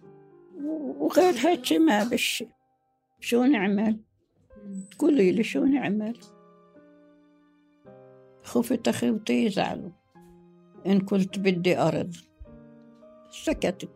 وغير 0.98 1.34
هيك 1.34 1.72
ما 1.72 2.04
بشي. 2.04 2.46
شو 3.20 3.44
نعمل؟ 3.44 3.96
قولي 4.98 5.32
لي 5.32 5.42
شو 5.42 5.64
نعمل؟ 5.64 6.16
خفت 8.46 8.88
أخوتي 8.88 9.44
يزعلوا. 9.44 9.90
إن 10.86 11.00
كنت 11.00 11.38
بدي 11.38 11.78
أرض. 11.78 12.14
سكتت. 13.30 13.90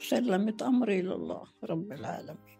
سلمت 0.00 0.62
أمري 0.62 1.02
لله 1.02 1.42
رب 1.64 1.92
العالمين. 1.92 2.51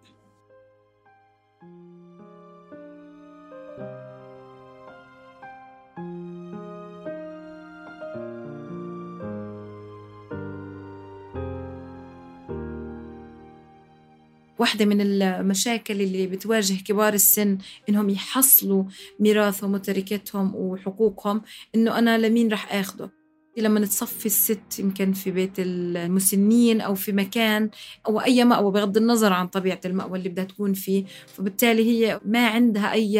واحدة 14.62 14.84
من 14.84 15.00
المشاكل 15.00 16.00
اللي 16.00 16.26
بتواجه 16.26 16.74
كبار 16.82 17.14
السن 17.14 17.58
إنهم 17.88 18.10
يحصلوا 18.10 18.84
ميراثهم 19.20 19.74
وتركتهم 19.74 20.54
وحقوقهم 20.54 21.42
إنه 21.74 21.98
أنا 21.98 22.18
لمين 22.18 22.52
رح 22.52 22.74
آخده؟ 22.74 23.10
لما 23.56 23.80
نتصفي 23.80 24.26
الست 24.26 24.78
يمكن 24.78 25.12
في 25.12 25.30
بيت 25.30 25.52
المسنين 25.58 26.80
أو 26.80 26.94
في 26.94 27.12
مكان 27.12 27.70
أو 28.06 28.20
أي 28.20 28.44
مأوى 28.44 28.72
بغض 28.72 28.96
النظر 28.96 29.32
عن 29.32 29.46
طبيعة 29.46 29.80
المأوى 29.84 30.18
اللي 30.18 30.28
بدها 30.28 30.44
تكون 30.44 30.72
فيه. 30.72 31.04
فبالتالي 31.26 31.84
هي 31.84 32.20
ما 32.24 32.46
عندها 32.46 32.92
أي 32.92 33.12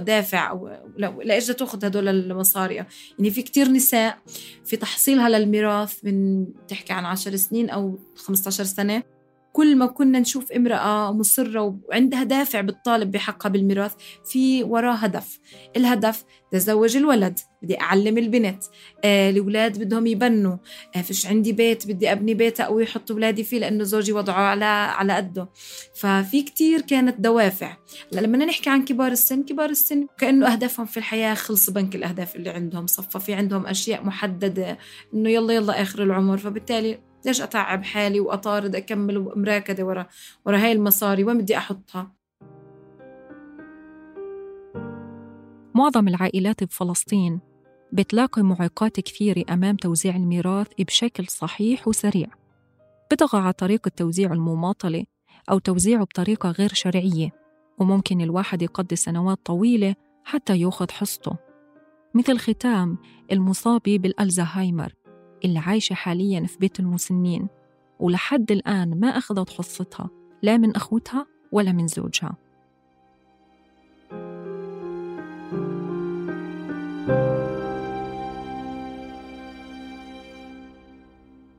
دافع 0.00 0.50
أو 0.50 0.70
لإيش 0.98 1.46
تأخذ 1.46 1.84
هدول 1.84 2.08
المصاري. 2.08 2.74
يعني 2.74 3.30
في 3.30 3.42
كتير 3.42 3.68
نساء 3.68 4.18
في 4.64 4.76
تحصيلها 4.76 5.28
للميراث 5.28 6.04
من 6.04 6.46
تحكي 6.68 6.92
عن 6.92 7.04
عشر 7.04 7.36
سنين 7.36 7.70
أو 7.70 7.98
15 8.16 8.64
سنة 8.64 9.19
كل 9.52 9.76
ما 9.76 9.86
كنا 9.86 10.18
نشوف 10.18 10.52
امرأة 10.52 11.12
مصرة 11.12 11.78
وعندها 11.88 12.22
دافع 12.22 12.60
بالطالب 12.60 13.10
بحقها 13.10 13.48
بالميراث 13.48 13.94
في 14.24 14.62
وراه 14.62 14.94
هدف. 14.94 15.38
الهدف 15.76 16.24
تزوج 16.52 16.96
الولد 16.96 17.38
بدي 17.62 17.80
أعلم 17.80 18.18
البنت. 18.18 18.64
آه 19.04 19.30
الأولاد 19.30 19.78
بدهم 19.78 20.06
يبنوا. 20.06 20.56
آه 20.96 21.02
فيش 21.02 21.26
عندي 21.26 21.52
بيت 21.52 21.86
بدي 21.86 22.12
أبني 22.12 22.34
بيت 22.34 22.60
أو 22.60 22.80
يحط 22.80 23.10
أولادي 23.10 23.44
فيه 23.44 23.58
لأنه 23.58 23.84
زوجي 23.84 24.12
وضعه 24.12 24.42
على 24.42 24.64
على 24.64 25.12
قده. 25.12 25.48
ففي 25.94 26.42
كتير 26.42 26.80
كانت 26.80 27.20
دوافع. 27.20 27.76
لما 28.12 28.44
نحكي 28.44 28.70
عن 28.70 28.84
كبار 28.84 29.12
السن 29.12 29.42
كبار 29.42 29.70
السن 29.70 30.06
كأنه 30.18 30.52
أهدافهم 30.52 30.86
في 30.86 30.96
الحياة 30.96 31.34
خلص 31.34 31.70
بنك 31.70 31.94
الأهداف 31.94 32.36
اللي 32.36 32.50
عندهم. 32.50 32.86
صفى 32.86 33.20
في 33.20 33.34
عندهم 33.34 33.66
أشياء 33.66 34.04
محددة 34.04 34.78
إنه 35.14 35.30
يلا 35.30 35.54
يلا 35.54 35.82
آخر 35.82 36.02
العمر. 36.02 36.38
فبالتالي 36.38 37.09
ليش 37.26 37.40
أتعب 37.40 37.84
حالي 37.84 38.20
وأطارد 38.20 38.76
أكمل 38.76 39.32
مراكدة 39.36 39.84
ورا 39.84 40.06
ورا 40.46 40.58
هاي 40.58 40.72
المصاري؟ 40.72 41.24
وين 41.24 41.38
بدي 41.38 41.56
أحطها؟ 41.56 42.12
معظم 45.74 46.08
العائلات 46.08 46.64
بفلسطين 46.64 47.40
بتلاقي 47.92 48.42
معيقات 48.42 49.00
كثيرة 49.00 49.44
أمام 49.50 49.76
توزيع 49.76 50.16
الميراث 50.16 50.66
بشكل 50.78 51.26
صحيح 51.26 51.88
وسريع. 51.88 52.28
بتغى 53.12 53.40
على 53.40 53.52
طريقة 53.52 53.90
توزيع 53.96 54.32
المماطلة 54.32 55.04
أو 55.50 55.58
توزيعه 55.58 56.04
بطريقة 56.04 56.50
غير 56.50 56.74
شرعية 56.74 57.30
وممكن 57.78 58.20
الواحد 58.20 58.62
يقضي 58.62 58.96
سنوات 58.96 59.38
طويلة 59.44 59.94
حتى 60.24 60.60
يأخذ 60.60 60.90
حصته. 60.90 61.36
مثل 62.14 62.38
ختام 62.38 62.98
المصابة 63.32 63.98
بالألزهايمر 63.98 64.94
اللي 65.44 65.58
عايشة 65.58 65.94
حاليا 65.94 66.46
في 66.46 66.58
بيت 66.58 66.80
المسنين 66.80 67.48
ولحد 68.00 68.52
الآن 68.52 69.00
ما 69.00 69.08
أخذت 69.08 69.50
حصتها 69.50 70.10
لا 70.42 70.56
من 70.56 70.76
أخوتها 70.76 71.26
ولا 71.52 71.72
من 71.72 71.86
زوجها. 71.86 72.36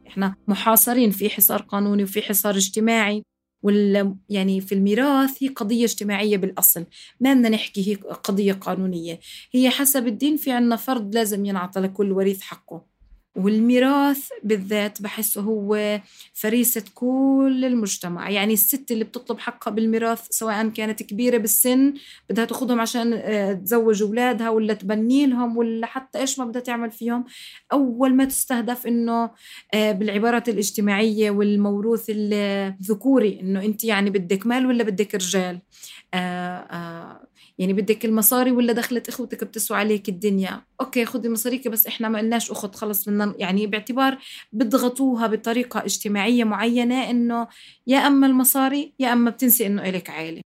إحنا 0.07 0.35
محاصرين 0.47 1.11
في 1.11 1.29
حصار 1.29 1.61
قانوني 1.61 2.03
وفي 2.03 2.21
حصار 2.21 2.55
اجتماعي 2.55 3.23
وال 3.63 4.15
يعني 4.29 4.61
في 4.61 4.75
الميراث 4.75 5.43
هي 5.43 5.47
قضية 5.47 5.85
اجتماعية 5.85 6.37
بالأصل. 6.37 6.85
ما 7.19 7.33
بدنا 7.33 7.49
نحكي 7.49 7.91
هي 7.91 7.95
قضية 7.95 8.53
قانونية. 8.53 9.19
هي 9.51 9.69
حسب 9.69 10.07
الدين 10.07 10.37
في 10.37 10.51
عنا 10.51 10.75
فرض 10.75 11.15
لازم 11.15 11.45
ينعطى 11.45 11.79
لكل 11.79 12.11
وريث 12.11 12.41
حقه. 12.41 12.90
والميراث 13.35 14.29
بالذات 14.43 15.01
بحسه 15.01 15.41
هو 15.41 16.01
فريسة 16.33 16.83
كل 16.95 17.63
المجتمع. 17.65 18.29
يعني 18.29 18.53
الست 18.53 18.91
اللي 18.91 19.03
بتطلب 19.03 19.39
حقها 19.39 19.71
بالميراث 19.71 20.27
سواء 20.29 20.69
كانت 20.69 21.03
كبيرة 21.03 21.37
بالسن 21.37 21.93
بدها 22.29 22.45
تاخذهم 22.45 22.81
عشان 22.81 23.13
آه، 23.13 23.53
تزوج 23.53 24.01
أولادها 24.01 24.49
ولا 24.49 24.73
تبني 24.73 25.25
لهم 25.25 25.57
ولا 25.57 25.87
حتى 25.87 26.19
إيش 26.19 26.39
ما 26.39 26.45
بدها 26.45 26.61
تعمل 26.61 26.91
فيهم 26.91 27.25
أول 27.73 28.15
ما 28.15 28.25
تستهدف 28.25 28.87
إنه 28.87 29.31
آه، 29.73 29.91
بالعبارات 29.91 30.49
الاجتماعية 30.49 31.31
والموروث 31.31 32.05
الذكوري 32.09 33.39
إنه 33.39 33.65
أنت 33.65 33.83
يعني 33.83 34.09
بدك 34.09 34.47
مال 34.47 34.65
ولا 34.65 34.83
بدك 34.83 35.15
رجال. 35.15 35.59
يعني 37.57 37.73
بدك 37.73 38.05
المصاري 38.05 38.51
ولا 38.51 38.73
دخلت 38.73 39.09
أخوتك 39.09 39.43
بتسوى 39.43 39.77
عليك 39.77 40.09
الدنيا 40.09 40.61
أوكي 40.81 41.05
خذي 41.05 41.29
مصاريك 41.29 41.67
بس 41.67 41.87
إحنا 41.87 42.09
ما 42.09 42.19
قلناش 42.19 42.51
أخت 42.51 42.75
خلص 42.75 43.09
بدنا 43.09 43.35
يعني 43.37 43.67
باعتبار 43.67 44.17
بضغطوها 44.53 45.27
بطريقة 45.27 45.85
اجتماعية 45.85 46.43
معينة 46.43 47.09
إنه 47.09 47.47
يا 47.87 47.97
أما 47.97 48.27
المصاري 48.27 48.93
يا 48.99 49.13
أما 49.13 49.29
بتنسي 49.29 49.67
إنه 49.67 49.89
إلك 49.89 50.09
عائلة 50.09 50.41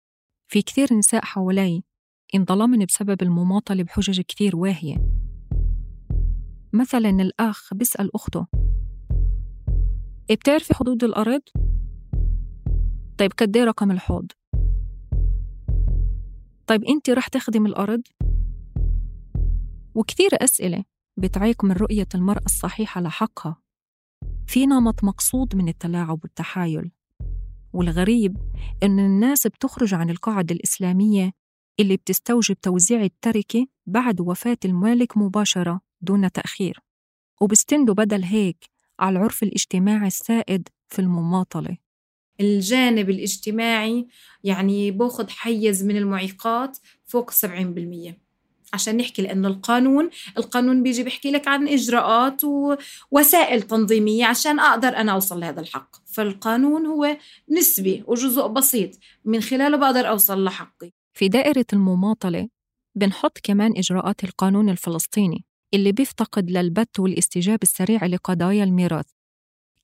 في 0.52 0.62
كثير 0.62 0.94
نساء 0.94 1.26
حوالي 1.26 1.84
انظلمن 2.36 2.86
بسبب 2.86 3.22
المماطلة 3.22 3.84
بحجج 3.84 4.22
كثير 4.22 4.56
واهية 4.56 4.96
مثلا 6.74 7.10
الأخ 7.10 7.74
بيسأل 7.74 8.16
أخته 8.16 8.48
إيه 10.30 10.36
بتعرفي 10.36 10.74
حدود 10.74 11.04
الأرض؟ 11.04 11.42
طيب 13.18 13.32
قد 13.38 13.58
رقم 13.58 13.92
الحوض؟ 13.92 14.32
طيب 16.68 16.84
أنت 16.84 17.10
رح 17.10 17.28
تخدم 17.28 17.66
الأرض؟ 17.66 18.02
وكثير 19.96 20.30
أسئلة 20.34 20.84
بتعيق 21.18 21.64
من 21.64 21.72
رؤية 21.72 22.08
المرأة 22.16 22.46
الصحيحة 22.46 23.02
لحقها. 23.02 23.58
في 24.48 24.66
نمط 24.66 25.04
مقصود 25.04 25.56
من 25.56 25.68
التلاعب 25.68 26.20
والتحايل. 26.24 26.92
والغريب 27.74 28.38
إن 28.84 29.00
الناس 29.00 29.48
بتخرج 29.48 29.94
عن 29.94 30.10
القاعدة 30.10 30.56
الإسلامية 30.56 31.32
اللي 31.80 31.98
بتستوجب 31.98 32.56
توزيع 32.62 33.02
التركة 33.02 33.68
بعد 33.86 34.22
وفاة 34.22 34.58
المالك 34.66 35.18
مباشرة 35.18 35.82
دون 36.02 36.32
تأخير. 36.32 36.80
وبستندوا 37.42 37.96
بدل 37.96 38.24
هيك 38.24 38.70
على 39.00 39.18
العرف 39.18 39.44
الاجتماعي 39.44 40.08
السائد 40.08 40.70
في 40.90 41.00
المماطلة. 41.00 41.78
الجانب 42.40 43.10
الاجتماعي 43.10 44.08
يعني 44.44 44.92
باخذ 44.92 45.30
حيز 45.30 45.84
من 45.84 45.98
المعيقات 45.98 46.78
فوق 47.06 47.32
70% 47.32 48.24
عشان 48.74 48.98
نحكي 48.98 49.22
لأنه 49.22 49.48
القانون 49.48 50.10
القانون 50.38 50.84
بيجي 50.84 51.04
بيحكي 51.04 51.32
لك 51.32 51.48
عن 51.48 51.68
إجراءات 51.68 52.42
ووسائل 52.44 53.62
تنظيمية 53.62 54.26
عشان 54.26 54.60
أقدر 54.60 54.88
أنا 54.88 55.12
أوصل 55.12 55.40
لهذا 55.40 55.62
الحق. 55.62 55.96
فالقانون 56.06 56.86
هو 56.86 57.18
نسبي 57.50 58.04
وجزء 58.08 58.48
بسيط. 58.48 58.90
من 59.26 59.42
خلاله 59.42 59.78
بقدر 59.78 60.10
أوصل 60.10 60.44
لحقي. 60.44 60.92
في 61.14 61.28
دائرة 61.28 61.66
المماطلة 61.74 62.48
بنحط 62.96 63.38
كمان 63.44 63.74
إجراءات 63.78 64.24
القانون 64.24 64.70
الفلسطيني 64.70 65.46
اللي 65.74 65.92
بيفتقد 65.92 66.52
للبت 66.52 67.00
والاستجابة 67.00 67.60
السريعة 67.64 68.08
لقضايا 68.08 68.64
الميراث. 68.64 69.06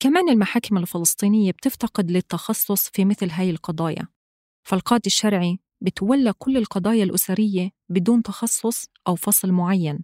كمان 0.01 0.29
المحاكم 0.29 0.77
الفلسطينية 0.77 1.51
بتفتقد 1.51 2.12
للتخصص 2.12 2.89
في 2.89 3.05
مثل 3.05 3.29
هاي 3.29 3.49
القضايا. 3.49 4.07
فالقاضي 4.67 5.07
الشرعي 5.07 5.59
بتولى 5.81 6.33
كل 6.33 6.57
القضايا 6.57 7.03
الأسرية 7.03 7.69
بدون 7.89 8.23
تخصص 8.23 8.85
أو 9.07 9.15
فصل 9.15 9.51
معين. 9.51 9.99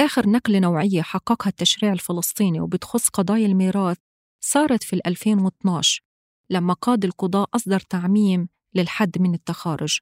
آخر 0.00 0.28
نقلة 0.28 0.58
نوعية 0.58 1.02
حققها 1.02 1.50
التشريع 1.50 1.92
الفلسطيني 1.92 2.60
وبتخص 2.60 3.08
قضايا 3.08 3.46
الميراث 3.46 3.96
صارت 4.40 4.82
في 4.82 5.00
2012 5.06 6.02
لما 6.50 6.74
قاضي 6.74 7.06
القضاء 7.06 7.48
أصدر 7.54 7.80
تعميم 7.80 8.48
للحد 8.74 9.18
من 9.18 9.34
التخارج 9.34 9.98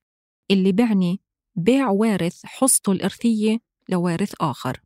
اللي 0.51 0.73
بعني 0.73 1.21
بيع 1.57 1.89
وارث 1.89 2.47
حصته 2.47 2.93
الإرثية 2.93 3.59
لوارث 3.89 4.35
آخر. 4.41 4.84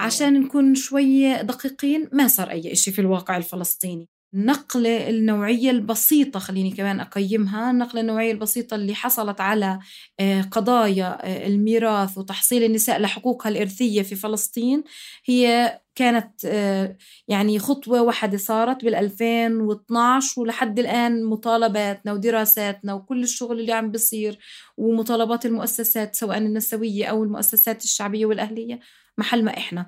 عشان 0.00 0.40
نكون 0.40 0.74
شوي 0.74 1.42
دقيقين 1.42 2.08
ما 2.12 2.28
صار 2.28 2.50
أي 2.50 2.72
إشي 2.72 2.90
في 2.90 3.00
الواقع 3.00 3.36
الفلسطيني. 3.36 4.08
النقلة 4.34 5.10
النوعية 5.10 5.70
البسيطة 5.70 6.40
خليني 6.40 6.70
كمان 6.70 7.00
أقيمها 7.00 7.70
النقلة 7.70 8.00
النوعية 8.00 8.32
البسيطة 8.32 8.74
اللي 8.74 8.94
حصلت 8.94 9.40
على 9.40 9.78
آه، 10.20 10.42
قضايا 10.42 11.18
آه، 11.22 11.46
الميراث 11.46 12.18
وتحصيل 12.18 12.64
النساء 12.64 13.00
لحقوقها 13.00 13.50
الإرثية 13.50 14.02
في 14.02 14.14
فلسطين 14.14 14.84
هي 15.24 15.80
كانت 15.94 16.44
آه، 16.44 16.96
يعني 17.28 17.58
خطوة 17.58 18.02
واحدة 18.02 18.38
صارت 18.38 18.84
بال 18.84 18.94
2012 18.94 20.40
ولحد 20.40 20.78
الآن 20.78 21.24
مطالباتنا 21.24 22.12
ودراساتنا 22.12 22.94
وكل 22.94 23.22
الشغل 23.22 23.60
اللي 23.60 23.72
عم 23.72 23.90
بصير 23.90 24.38
ومطالبات 24.76 25.46
المؤسسات 25.46 26.16
سواء 26.16 26.38
النسوية 26.38 27.06
أو 27.06 27.24
المؤسسات 27.24 27.84
الشعبية 27.84 28.26
والأهلية 28.26 28.80
محل 29.18 29.44
ما 29.44 29.56
إحنا. 29.56 29.86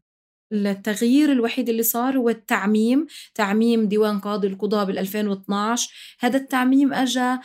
التغيير 0.52 1.32
الوحيد 1.32 1.68
اللي 1.68 1.82
صار 1.82 2.18
هو 2.18 2.28
التعميم 2.28 3.06
تعميم 3.34 3.88
ديوان 3.88 4.18
قاضي 4.18 4.48
القضاء 4.48 4.84
بال 4.84 4.98
2012 4.98 6.16
هذا 6.20 6.36
التعميم 6.36 6.94
اجى 6.94 7.38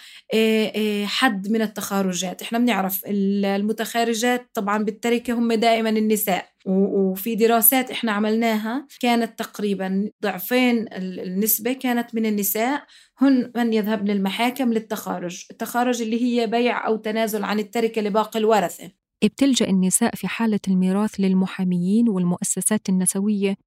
حد 1.05 1.47
من 1.51 1.61
التخارجات. 1.61 2.41
إحنا 2.41 2.59
بنعرف 2.59 3.01
المتخارجات 3.05 4.49
طبعا 4.53 4.83
بالتركة 4.83 5.33
هم 5.33 5.53
دائما 5.53 5.89
النساء. 5.89 6.49
وفي 6.65 7.35
دراسات 7.35 7.91
إحنا 7.91 8.11
عملناها 8.11 8.87
كانت 8.99 9.39
تقريبا 9.39 10.11
ضعفين 10.23 10.85
النسبة 10.93 11.73
كانت 11.73 12.15
من 12.15 12.25
النساء. 12.25 12.83
هن 13.17 13.51
من 13.55 13.73
يذهبن 13.73 14.11
للمحاكم 14.11 14.73
للتخارج. 14.73 15.45
التخارج 15.51 16.01
اللي 16.01 16.21
هي 16.23 16.47
بيع 16.47 16.87
أو 16.87 16.95
تنازل 16.95 17.43
عن 17.43 17.59
التركة 17.59 18.01
لباقي 18.01 18.39
الورثة. 18.39 18.91
بتلجأ 19.23 19.69
النساء 19.69 20.15
في 20.15 20.27
حالة 20.27 20.59
الميراث 20.67 21.19
للمحاميين 21.19 22.09
والمؤسسات 22.09 22.89
النسوية 22.89 23.57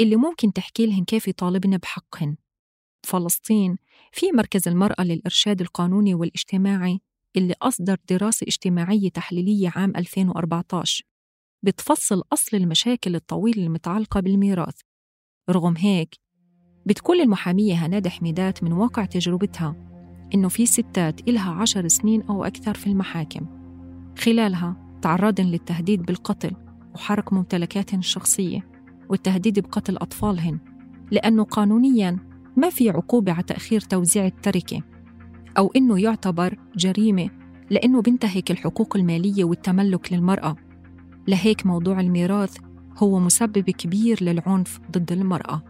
اللي 0.00 0.16
ممكن 0.16 0.52
تحكي 0.52 0.86
لهن 0.86 1.04
كيف 1.04 1.28
يطالبن 1.28 1.76
بحقهن. 1.76 2.36
فلسطين 3.06 3.76
في 4.12 4.32
مركز 4.32 4.68
المرأة 4.68 5.04
للإرشاد 5.04 5.60
القانوني 5.60 6.14
والاجتماعي 6.14 7.00
اللي 7.36 7.54
أصدر 7.62 7.96
دراسة 8.10 8.44
اجتماعية 8.44 9.08
تحليلية 9.08 9.72
عام 9.76 9.92
2014 9.96 11.04
بتفصل 11.62 12.22
أصل 12.32 12.56
المشاكل 12.56 13.14
الطويلة 13.14 13.62
المتعلقة 13.62 14.20
بالميراث. 14.20 14.80
رغم 15.50 15.76
هيك 15.76 16.14
بتقول 16.86 17.20
المحامية 17.20 17.74
هناد 17.74 18.08
حميدات 18.08 18.64
من 18.64 18.72
واقع 18.72 19.04
تجربتها 19.04 19.76
إنه 20.34 20.48
في 20.48 20.66
ستات 20.66 21.28
إلها 21.28 21.50
عشر 21.52 21.88
سنين 21.88 22.22
أو 22.22 22.44
أكثر 22.44 22.74
في 22.74 22.86
المحاكم. 22.86 23.46
خلالها 24.18 24.85
تعرضن 25.02 25.44
للتهديد 25.44 26.02
بالقتل 26.02 26.50
وحرق 26.94 27.32
ممتلكاتهن 27.32 27.98
الشخصية 27.98 28.66
والتهديد 29.08 29.58
بقتل 29.60 29.96
أطفالهن 29.96 30.58
لأنه 31.10 31.44
قانونياً 31.44 32.18
ما 32.56 32.70
في 32.70 32.90
عقوبة 32.90 33.32
على 33.32 33.42
تأخير 33.42 33.80
توزيع 33.80 34.26
التركة 34.26 34.82
أو 35.58 35.72
إنه 35.76 36.00
يعتبر 36.00 36.58
جريمة 36.76 37.30
لأنه 37.70 38.02
بينتهك 38.02 38.50
الحقوق 38.50 38.96
المالية 38.96 39.44
والتملك 39.44 40.12
للمرأة. 40.12 40.56
لهيك 41.28 41.66
موضوع 41.66 42.00
الميراث 42.00 42.56
هو 42.98 43.18
مسبب 43.18 43.70
كبير 43.70 44.24
للعنف 44.24 44.80
ضد 44.90 45.12
المرأة. 45.12 45.62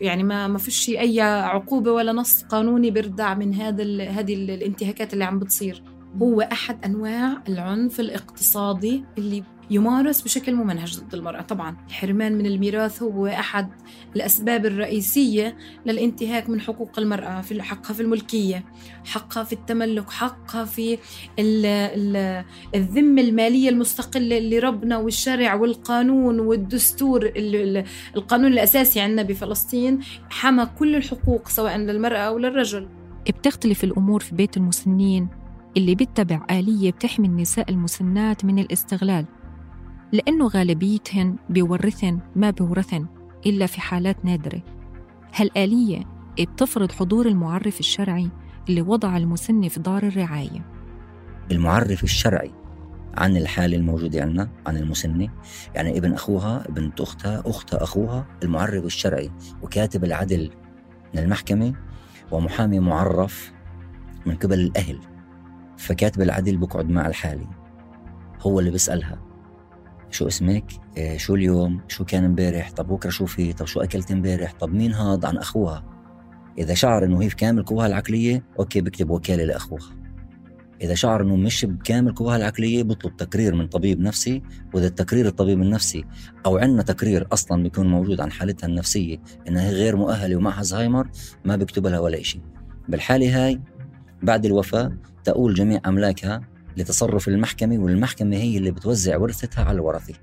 يعني 0.00 0.22
ما 0.22 0.46
ما 0.46 0.58
فيش 0.58 0.90
أي 0.90 1.20
عقوبة 1.20 1.92
ولا 1.92 2.12
نص 2.12 2.42
قانوني 2.42 2.90
بيردع 2.90 3.34
من 3.34 3.54
هذا 3.54 3.82
هذه 4.08 4.34
الانتهاكات 4.34 5.12
اللي 5.12 5.24
عم 5.24 5.38
بتصير. 5.38 5.82
هو 6.22 6.40
أحد 6.40 6.84
أنواع 6.84 7.42
العنف 7.48 8.00
الاقتصادي 8.00 9.04
اللي 9.18 9.42
يمارس 9.70 10.22
بشكل 10.22 10.54
ممنهج 10.54 11.00
ضد 11.00 11.14
المرأة. 11.14 11.42
طبعا 11.42 11.76
الحرمان 11.88 12.38
من 12.38 12.46
الميراث 12.46 13.02
هو 13.02 13.26
أحد 13.26 13.68
الأسباب 14.16 14.66
الرئيسية 14.66 15.56
للانتهاك 15.86 16.48
من 16.50 16.60
حقوق 16.60 16.98
المرأة 16.98 17.40
في 17.40 17.62
حقها 17.62 17.94
في 17.94 18.02
الملكية 18.02 18.64
حقها 19.04 19.44
في 19.44 19.52
التملك 19.52 20.10
حقها 20.10 20.64
في 20.64 20.98
الذمة 22.74 23.22
المالية 23.22 23.68
المستقلة 23.68 24.38
اللي 24.38 24.58
ربنا 24.58 24.98
والشرع 24.98 25.54
والقانون 25.54 26.40
والدستور 26.40 27.32
القانون 28.16 28.52
الأساسي 28.52 29.00
عندنا 29.00 29.22
بفلسطين 29.22 30.00
حمى 30.30 30.66
كل 30.78 30.96
الحقوق 30.96 31.48
سواء 31.48 31.76
للمرأة 31.76 32.18
أو 32.18 32.38
للرجل. 32.38 32.88
بتختلف 33.28 33.84
الأمور 33.84 34.20
في 34.20 34.34
بيت 34.34 34.56
المسنين. 34.56 35.28
اللي 35.76 35.94
بيتبع 35.94 36.46
آلية 36.50 36.90
بتحمي 36.90 37.26
النساء 37.26 37.70
المسنات 37.70 38.44
من 38.44 38.58
الاستغلال. 38.58 39.26
لأنه 40.12 40.48
غالبيتهن 40.48 41.36
بيورثن 41.50 42.20
ما 42.36 42.50
بيورثن 42.50 43.06
إلا 43.46 43.66
في 43.66 43.80
حالات 43.80 44.24
نادرة. 44.24 44.62
هالآلية 45.34 46.04
بتفرض 46.40 46.92
حضور 46.92 47.26
المعرف 47.26 47.80
الشرعي 47.80 48.30
اللي 48.68 48.82
وضع 48.82 49.16
المسن 49.16 49.68
في 49.68 49.80
دار 49.80 50.02
الرعاية. 50.02 50.66
المعرف 51.50 52.04
الشرعي 52.04 52.52
عن 53.14 53.36
الحالة 53.36 53.76
الموجودة 53.76 54.22
عندنا 54.22 54.48
عن 54.66 54.76
المسنة 54.76 55.28
يعني 55.74 55.98
ابن 55.98 56.12
أخوها 56.12 56.66
بنت 56.68 57.00
أختها 57.00 57.42
أختها 57.46 57.82
أخوها 57.82 58.26
المعرف 58.42 58.84
الشرعي 58.84 59.30
وكاتب 59.62 60.04
العدل 60.04 60.50
من 61.14 61.22
المحكمة 61.22 61.74
ومحامي 62.30 62.80
معرف 62.80 63.52
من 64.26 64.34
قبل 64.36 64.60
الأهل. 64.60 65.15
فكاتب 65.78 66.22
العدل 66.22 66.56
بقعد 66.56 66.88
مع 66.88 67.06
الحالة 67.06 67.46
هو 68.40 68.60
اللي 68.60 68.70
بيسألها 68.70 69.18
شو 70.10 70.26
اسمك؟ 70.26 70.72
إيه 70.96 71.18
شو 71.18 71.34
اليوم؟ 71.34 71.80
شو 71.88 72.04
كان 72.04 72.24
امبارح؟ 72.24 72.70
طب 72.70 72.86
بكرة 72.88 73.10
شو 73.10 73.26
في؟ 73.26 73.52
طب 73.52 73.66
شو 73.66 73.80
أكلت 73.80 74.10
امبارح؟ 74.10 74.52
طب 74.52 74.74
مين 74.74 74.92
هاد 74.92 75.24
عن 75.24 75.36
أخوها؟ 75.36 75.84
إذا 76.58 76.74
شعر 76.74 77.04
إنه 77.04 77.22
هي 77.22 77.30
في 77.30 77.36
كامل 77.36 77.62
قواها 77.62 77.86
العقلية 77.86 78.42
أوكي 78.58 78.80
بكتب 78.80 79.10
وكالة 79.10 79.44
لأخوها. 79.44 79.96
إذا 80.80 80.94
شعر 80.94 81.22
إنه 81.22 81.36
مش 81.36 81.64
بكامل 81.64 82.14
قواها 82.14 82.36
العقلية 82.36 82.82
بطلب 82.82 83.16
تقرير 83.16 83.54
من 83.54 83.66
طبيب 83.66 84.00
نفسي 84.00 84.42
وإذا 84.74 84.86
التقرير 84.86 85.26
الطبيب 85.26 85.62
النفسي 85.62 86.04
أو 86.46 86.58
عندنا 86.58 86.82
تقرير 86.82 87.26
أصلا 87.32 87.62
بيكون 87.62 87.86
موجود 87.86 88.20
عن 88.20 88.32
حالتها 88.32 88.66
النفسية 88.66 89.18
إنها 89.48 89.70
غير 89.70 89.96
مؤهلة 89.96 90.36
ومعها 90.36 90.62
زهايمر 90.62 91.08
ما 91.44 91.56
بيكتب 91.56 91.86
لها 91.86 91.98
ولا 92.00 92.22
شيء. 92.22 92.40
بالحالة 92.88 93.46
هاي 93.46 93.60
بعد 94.22 94.46
الوفاة 94.46 94.92
تؤول 95.24 95.54
جميع 95.54 95.80
أملاكها 95.86 96.40
لتصرف 96.76 97.28
المحكمة 97.28 97.78
والمحكمة 97.78 98.36
هي 98.36 98.58
اللي 98.58 98.70
بتوزع 98.70 99.16
ورثتها 99.16 99.64
على 99.64 99.74
الورثة 99.74 100.14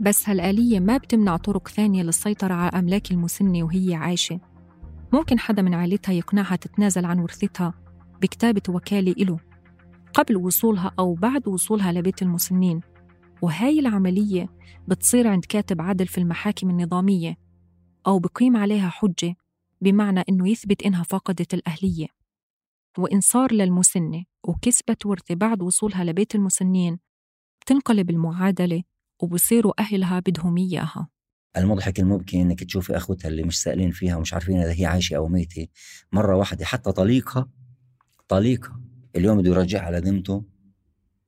بس 0.00 0.28
هالآلية 0.28 0.80
ما 0.80 0.96
بتمنع 0.96 1.36
طرق 1.36 1.68
ثانية 1.68 2.02
للسيطرة 2.02 2.54
على 2.54 2.78
أملاك 2.78 3.10
المسنة 3.10 3.62
وهي 3.62 3.94
عايشة. 3.94 4.40
ممكن 5.12 5.38
حدا 5.38 5.62
من 5.62 5.74
عائلتها 5.74 6.12
يقنعها 6.12 6.56
تتنازل 6.56 7.04
عن 7.04 7.18
ورثتها 7.18 7.74
بكتابة 8.22 8.62
وكالة 8.68 9.12
إله 9.12 9.38
قبل 10.14 10.36
وصولها 10.36 10.92
أو 10.98 11.14
بعد 11.14 11.48
وصولها 11.48 11.92
لبيت 11.92 12.22
المسنين. 12.22 12.80
وهاي 13.42 13.80
العملية 13.80 14.48
بتصير 14.88 15.28
عند 15.28 15.44
كاتب 15.44 15.80
عدل 15.80 16.06
في 16.06 16.18
المحاكم 16.18 16.70
النظامية 16.70 17.36
أو 18.06 18.18
بقيم 18.18 18.56
عليها 18.56 18.88
حجة 18.88 19.34
بمعنى 19.80 20.24
إنه 20.28 20.48
يثبت 20.48 20.82
إنها 20.82 21.02
فقدت 21.02 21.54
الأهلية. 21.54 22.19
وإن 22.98 23.20
صار 23.20 23.52
للمسنة 23.52 24.24
وكسبت 24.44 25.06
ورثة 25.06 25.34
بعد 25.34 25.62
وصولها 25.62 26.04
لبيت 26.04 26.34
المسنين. 26.34 26.98
بتنقلب 27.60 28.10
المعادلة 28.10 28.82
وبصيروا 29.22 29.80
أهلها 29.80 30.18
بدهم 30.18 30.56
إياها. 30.56 31.08
المضحك 31.56 32.00
المبكي 32.00 32.42
إنك 32.42 32.64
تشوفي 32.64 32.96
أخوتها 32.96 33.28
اللي 33.28 33.42
مش 33.42 33.62
سائلين 33.62 33.90
فيها 33.90 34.16
ومش 34.16 34.34
عارفين 34.34 34.60
إذا 34.60 34.72
هي 34.80 34.86
عايشة 34.86 35.16
أو 35.16 35.28
ميتة 35.28 35.66
مرة 36.12 36.36
واحدة 36.36 36.64
حتى 36.64 36.92
طليقها 36.92 37.48
طليقها 38.28 38.80
اليوم 39.16 39.38
بده 39.38 39.50
يرجعها 39.50 39.82
على 39.82 39.98
ذمته 39.98 40.44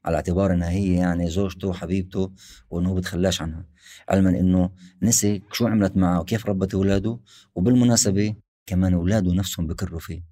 على 0.05 0.16
اعتبار 0.16 0.53
إنها 0.53 0.70
هي 0.70 0.94
يعني 0.94 1.31
زوجته 1.31 1.68
وحبيبته 1.68 2.33
وإنه 2.70 2.94
بتخلاش 2.94 3.42
عنها. 3.42 3.66
علما 4.09 4.31
إنه 4.31 4.70
نسي 5.03 5.42
شو 5.53 5.66
عملت 5.66 5.96
معه 5.96 6.20
وكيف 6.20 6.46
ربت 6.46 6.75
أولاده 6.75 7.18
وبالمناسبة 7.55 8.35
كمان 8.66 8.94
أولاده 8.94 9.35
نفسهم 9.35 9.66
بكروا 9.66 10.01
فيه. 10.01 10.32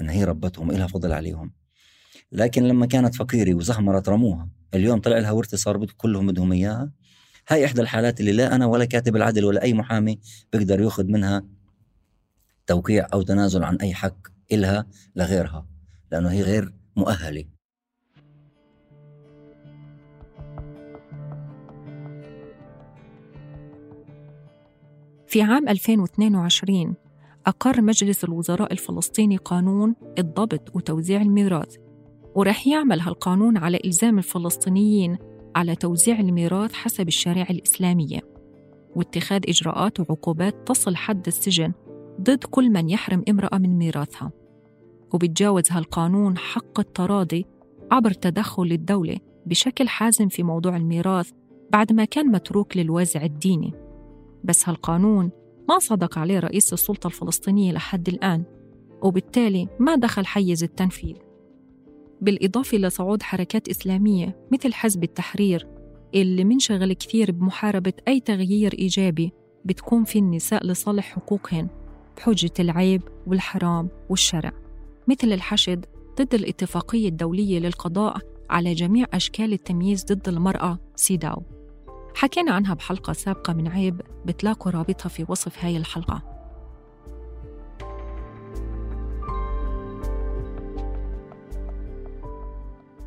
انها 0.00 0.14
هي 0.14 0.24
ربتهم 0.24 0.68
وإلها 0.68 0.86
فضل 0.86 1.12
عليهم. 1.12 1.52
لكن 2.32 2.62
لما 2.62 2.86
كانت 2.86 3.14
فقيرة 3.14 3.54
وزهمرت 3.54 4.08
رموها 4.08 4.48
اليوم 4.74 5.00
طلع 5.00 5.18
لها 5.18 5.30
ورثة 5.30 5.56
صار 5.56 5.86
كلهم 5.86 6.26
بدهم 6.26 6.52
إياها. 6.52 6.92
هاي 7.48 7.64
إحدى 7.64 7.80
الحالات 7.80 8.20
اللي 8.20 8.32
لا 8.32 8.54
أنا 8.54 8.66
ولا 8.66 8.84
كاتب 8.84 9.16
العدل 9.16 9.44
ولا 9.44 9.62
أي 9.62 9.74
محامي 9.74 10.20
بيقدر 10.52 10.80
يأخذ 10.80 11.04
منها 11.04 11.44
توقيع 12.66 13.06
أو 13.12 13.22
تنازل 13.22 13.64
عن 13.64 13.76
أي 13.76 13.94
حق 13.94 14.16
إلها 14.52 14.86
لغيرها 15.16 15.66
لأنه 16.12 16.30
هي 16.30 16.42
غير 16.42 16.74
مؤهلة. 16.96 17.44
في 25.26 25.42
عام 25.42 25.68
2022 25.68 27.09
أقر 27.50 27.82
مجلس 27.82 28.24
الوزراء 28.24 28.72
الفلسطيني 28.72 29.36
قانون 29.36 29.94
الضبط 30.18 30.76
وتوزيع 30.76 31.22
الميراث 31.22 31.76
ورح 32.34 32.66
يعمل 32.66 33.00
هالقانون 33.00 33.56
على 33.56 33.78
إلزام 33.84 34.18
الفلسطينيين 34.18 35.18
على 35.56 35.74
توزيع 35.74 36.20
الميراث 36.20 36.72
حسب 36.72 37.08
الشريعة 37.08 37.50
الإسلامية. 37.50 38.20
واتخاذ 38.96 39.40
إجراءات 39.48 40.00
وعقوبات 40.00 40.68
تصل 40.68 40.96
حد 40.96 41.26
السجن 41.26 41.72
ضد 42.20 42.44
كل 42.44 42.70
من 42.70 42.90
يحرم 42.90 43.24
امرأة 43.28 43.58
من 43.58 43.78
ميراثها. 43.78 44.32
وبتجاوز 45.14 45.72
هالقانون 45.72 46.38
حق 46.38 46.80
التراضي 46.80 47.46
عبر 47.90 48.10
تدخل 48.10 48.72
الدولة 48.72 49.16
بشكل 49.46 49.88
حازم 49.88 50.28
في 50.28 50.42
موضوع 50.42 50.76
الميراث 50.76 51.30
بعد 51.72 51.92
ما 51.92 52.04
كان 52.04 52.26
متروك 52.26 52.76
للوازع 52.76 53.22
الديني. 53.22 53.72
بس 54.44 54.68
هالقانون 54.68 55.30
ما 55.70 55.78
صدق 55.78 56.18
عليه 56.18 56.38
رئيس 56.38 56.72
السلطة 56.72 57.06
الفلسطينية 57.06 57.72
لحد 57.72 58.08
الآن 58.08 58.44
وبالتالي 59.02 59.68
ما 59.78 59.94
دخل 59.94 60.26
حيز 60.26 60.62
التنفيذ. 60.62 61.16
بالإضافة 62.20 62.78
لصعود 62.78 63.22
حركات 63.22 63.68
إسلامية 63.68 64.36
مثل 64.52 64.74
حزب 64.74 65.04
التحرير 65.04 65.66
اللي 66.14 66.44
منشغل 66.44 66.92
كثير 66.92 67.32
بمحاربة 67.32 67.92
أي 68.08 68.20
تغيير 68.20 68.72
إيجابي 68.78 69.32
بتكون 69.64 70.04
في 70.04 70.18
النساء 70.18 70.66
لصالح 70.66 71.14
حقوقهن 71.14 71.68
بحجة 72.16 72.52
العيب 72.58 73.02
والحرام 73.26 73.88
والشرع. 74.08 74.52
مثل 75.08 75.32
الحشد 75.32 75.86
ضد 76.20 76.34
الاتفاقية 76.34 77.08
الدولية 77.08 77.58
للقضاء 77.58 78.18
على 78.50 78.74
جميع 78.74 79.06
أشكال 79.14 79.52
التمييز 79.52 80.04
ضد 80.04 80.28
المرأة 80.28 80.78
سيداو 80.96 81.42
حكينا 82.14 82.52
عنها 82.52 82.74
بحلقة 82.74 83.12
سابقة 83.12 83.52
من 83.52 83.68
عيب 83.68 84.00
بتلاقوا 84.26 84.72
رابطها 84.72 85.08
في 85.08 85.26
وصف 85.28 85.64
هاي 85.64 85.76
الحلقة. 85.76 86.22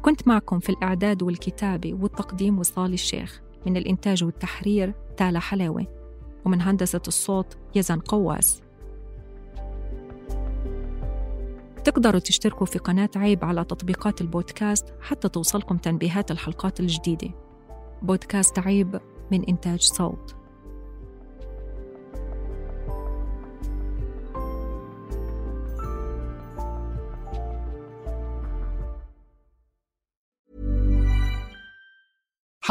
كنت 0.01 0.27
معكم 0.27 0.59
في 0.59 0.69
الإعداد 0.69 1.23
والكتابة 1.23 1.93
والتقديم 1.93 2.59
وصال 2.59 2.93
الشيخ 2.93 3.41
من 3.65 3.77
الإنتاج 3.77 4.23
والتحرير 4.23 4.93
تالا 5.17 5.39
حلاوة 5.39 5.87
ومن 6.45 6.61
هندسة 6.61 7.01
الصوت 7.07 7.57
يزن 7.75 7.99
قواس. 7.99 8.61
تقدروا 11.83 12.19
تشتركوا 12.19 12.65
في 12.65 12.79
قناة 12.79 13.09
عيب 13.15 13.45
على 13.45 13.63
تطبيقات 13.63 14.21
البودكاست 14.21 14.85
حتى 15.01 15.29
توصلكم 15.29 15.77
تنبيهات 15.77 16.31
الحلقات 16.31 16.79
الجديدة. 16.79 17.42
بودكاست 18.03 18.59
عيب 18.59 18.99
من 19.31 19.43
إنتاج 19.43 19.81
صوت. 19.81 20.42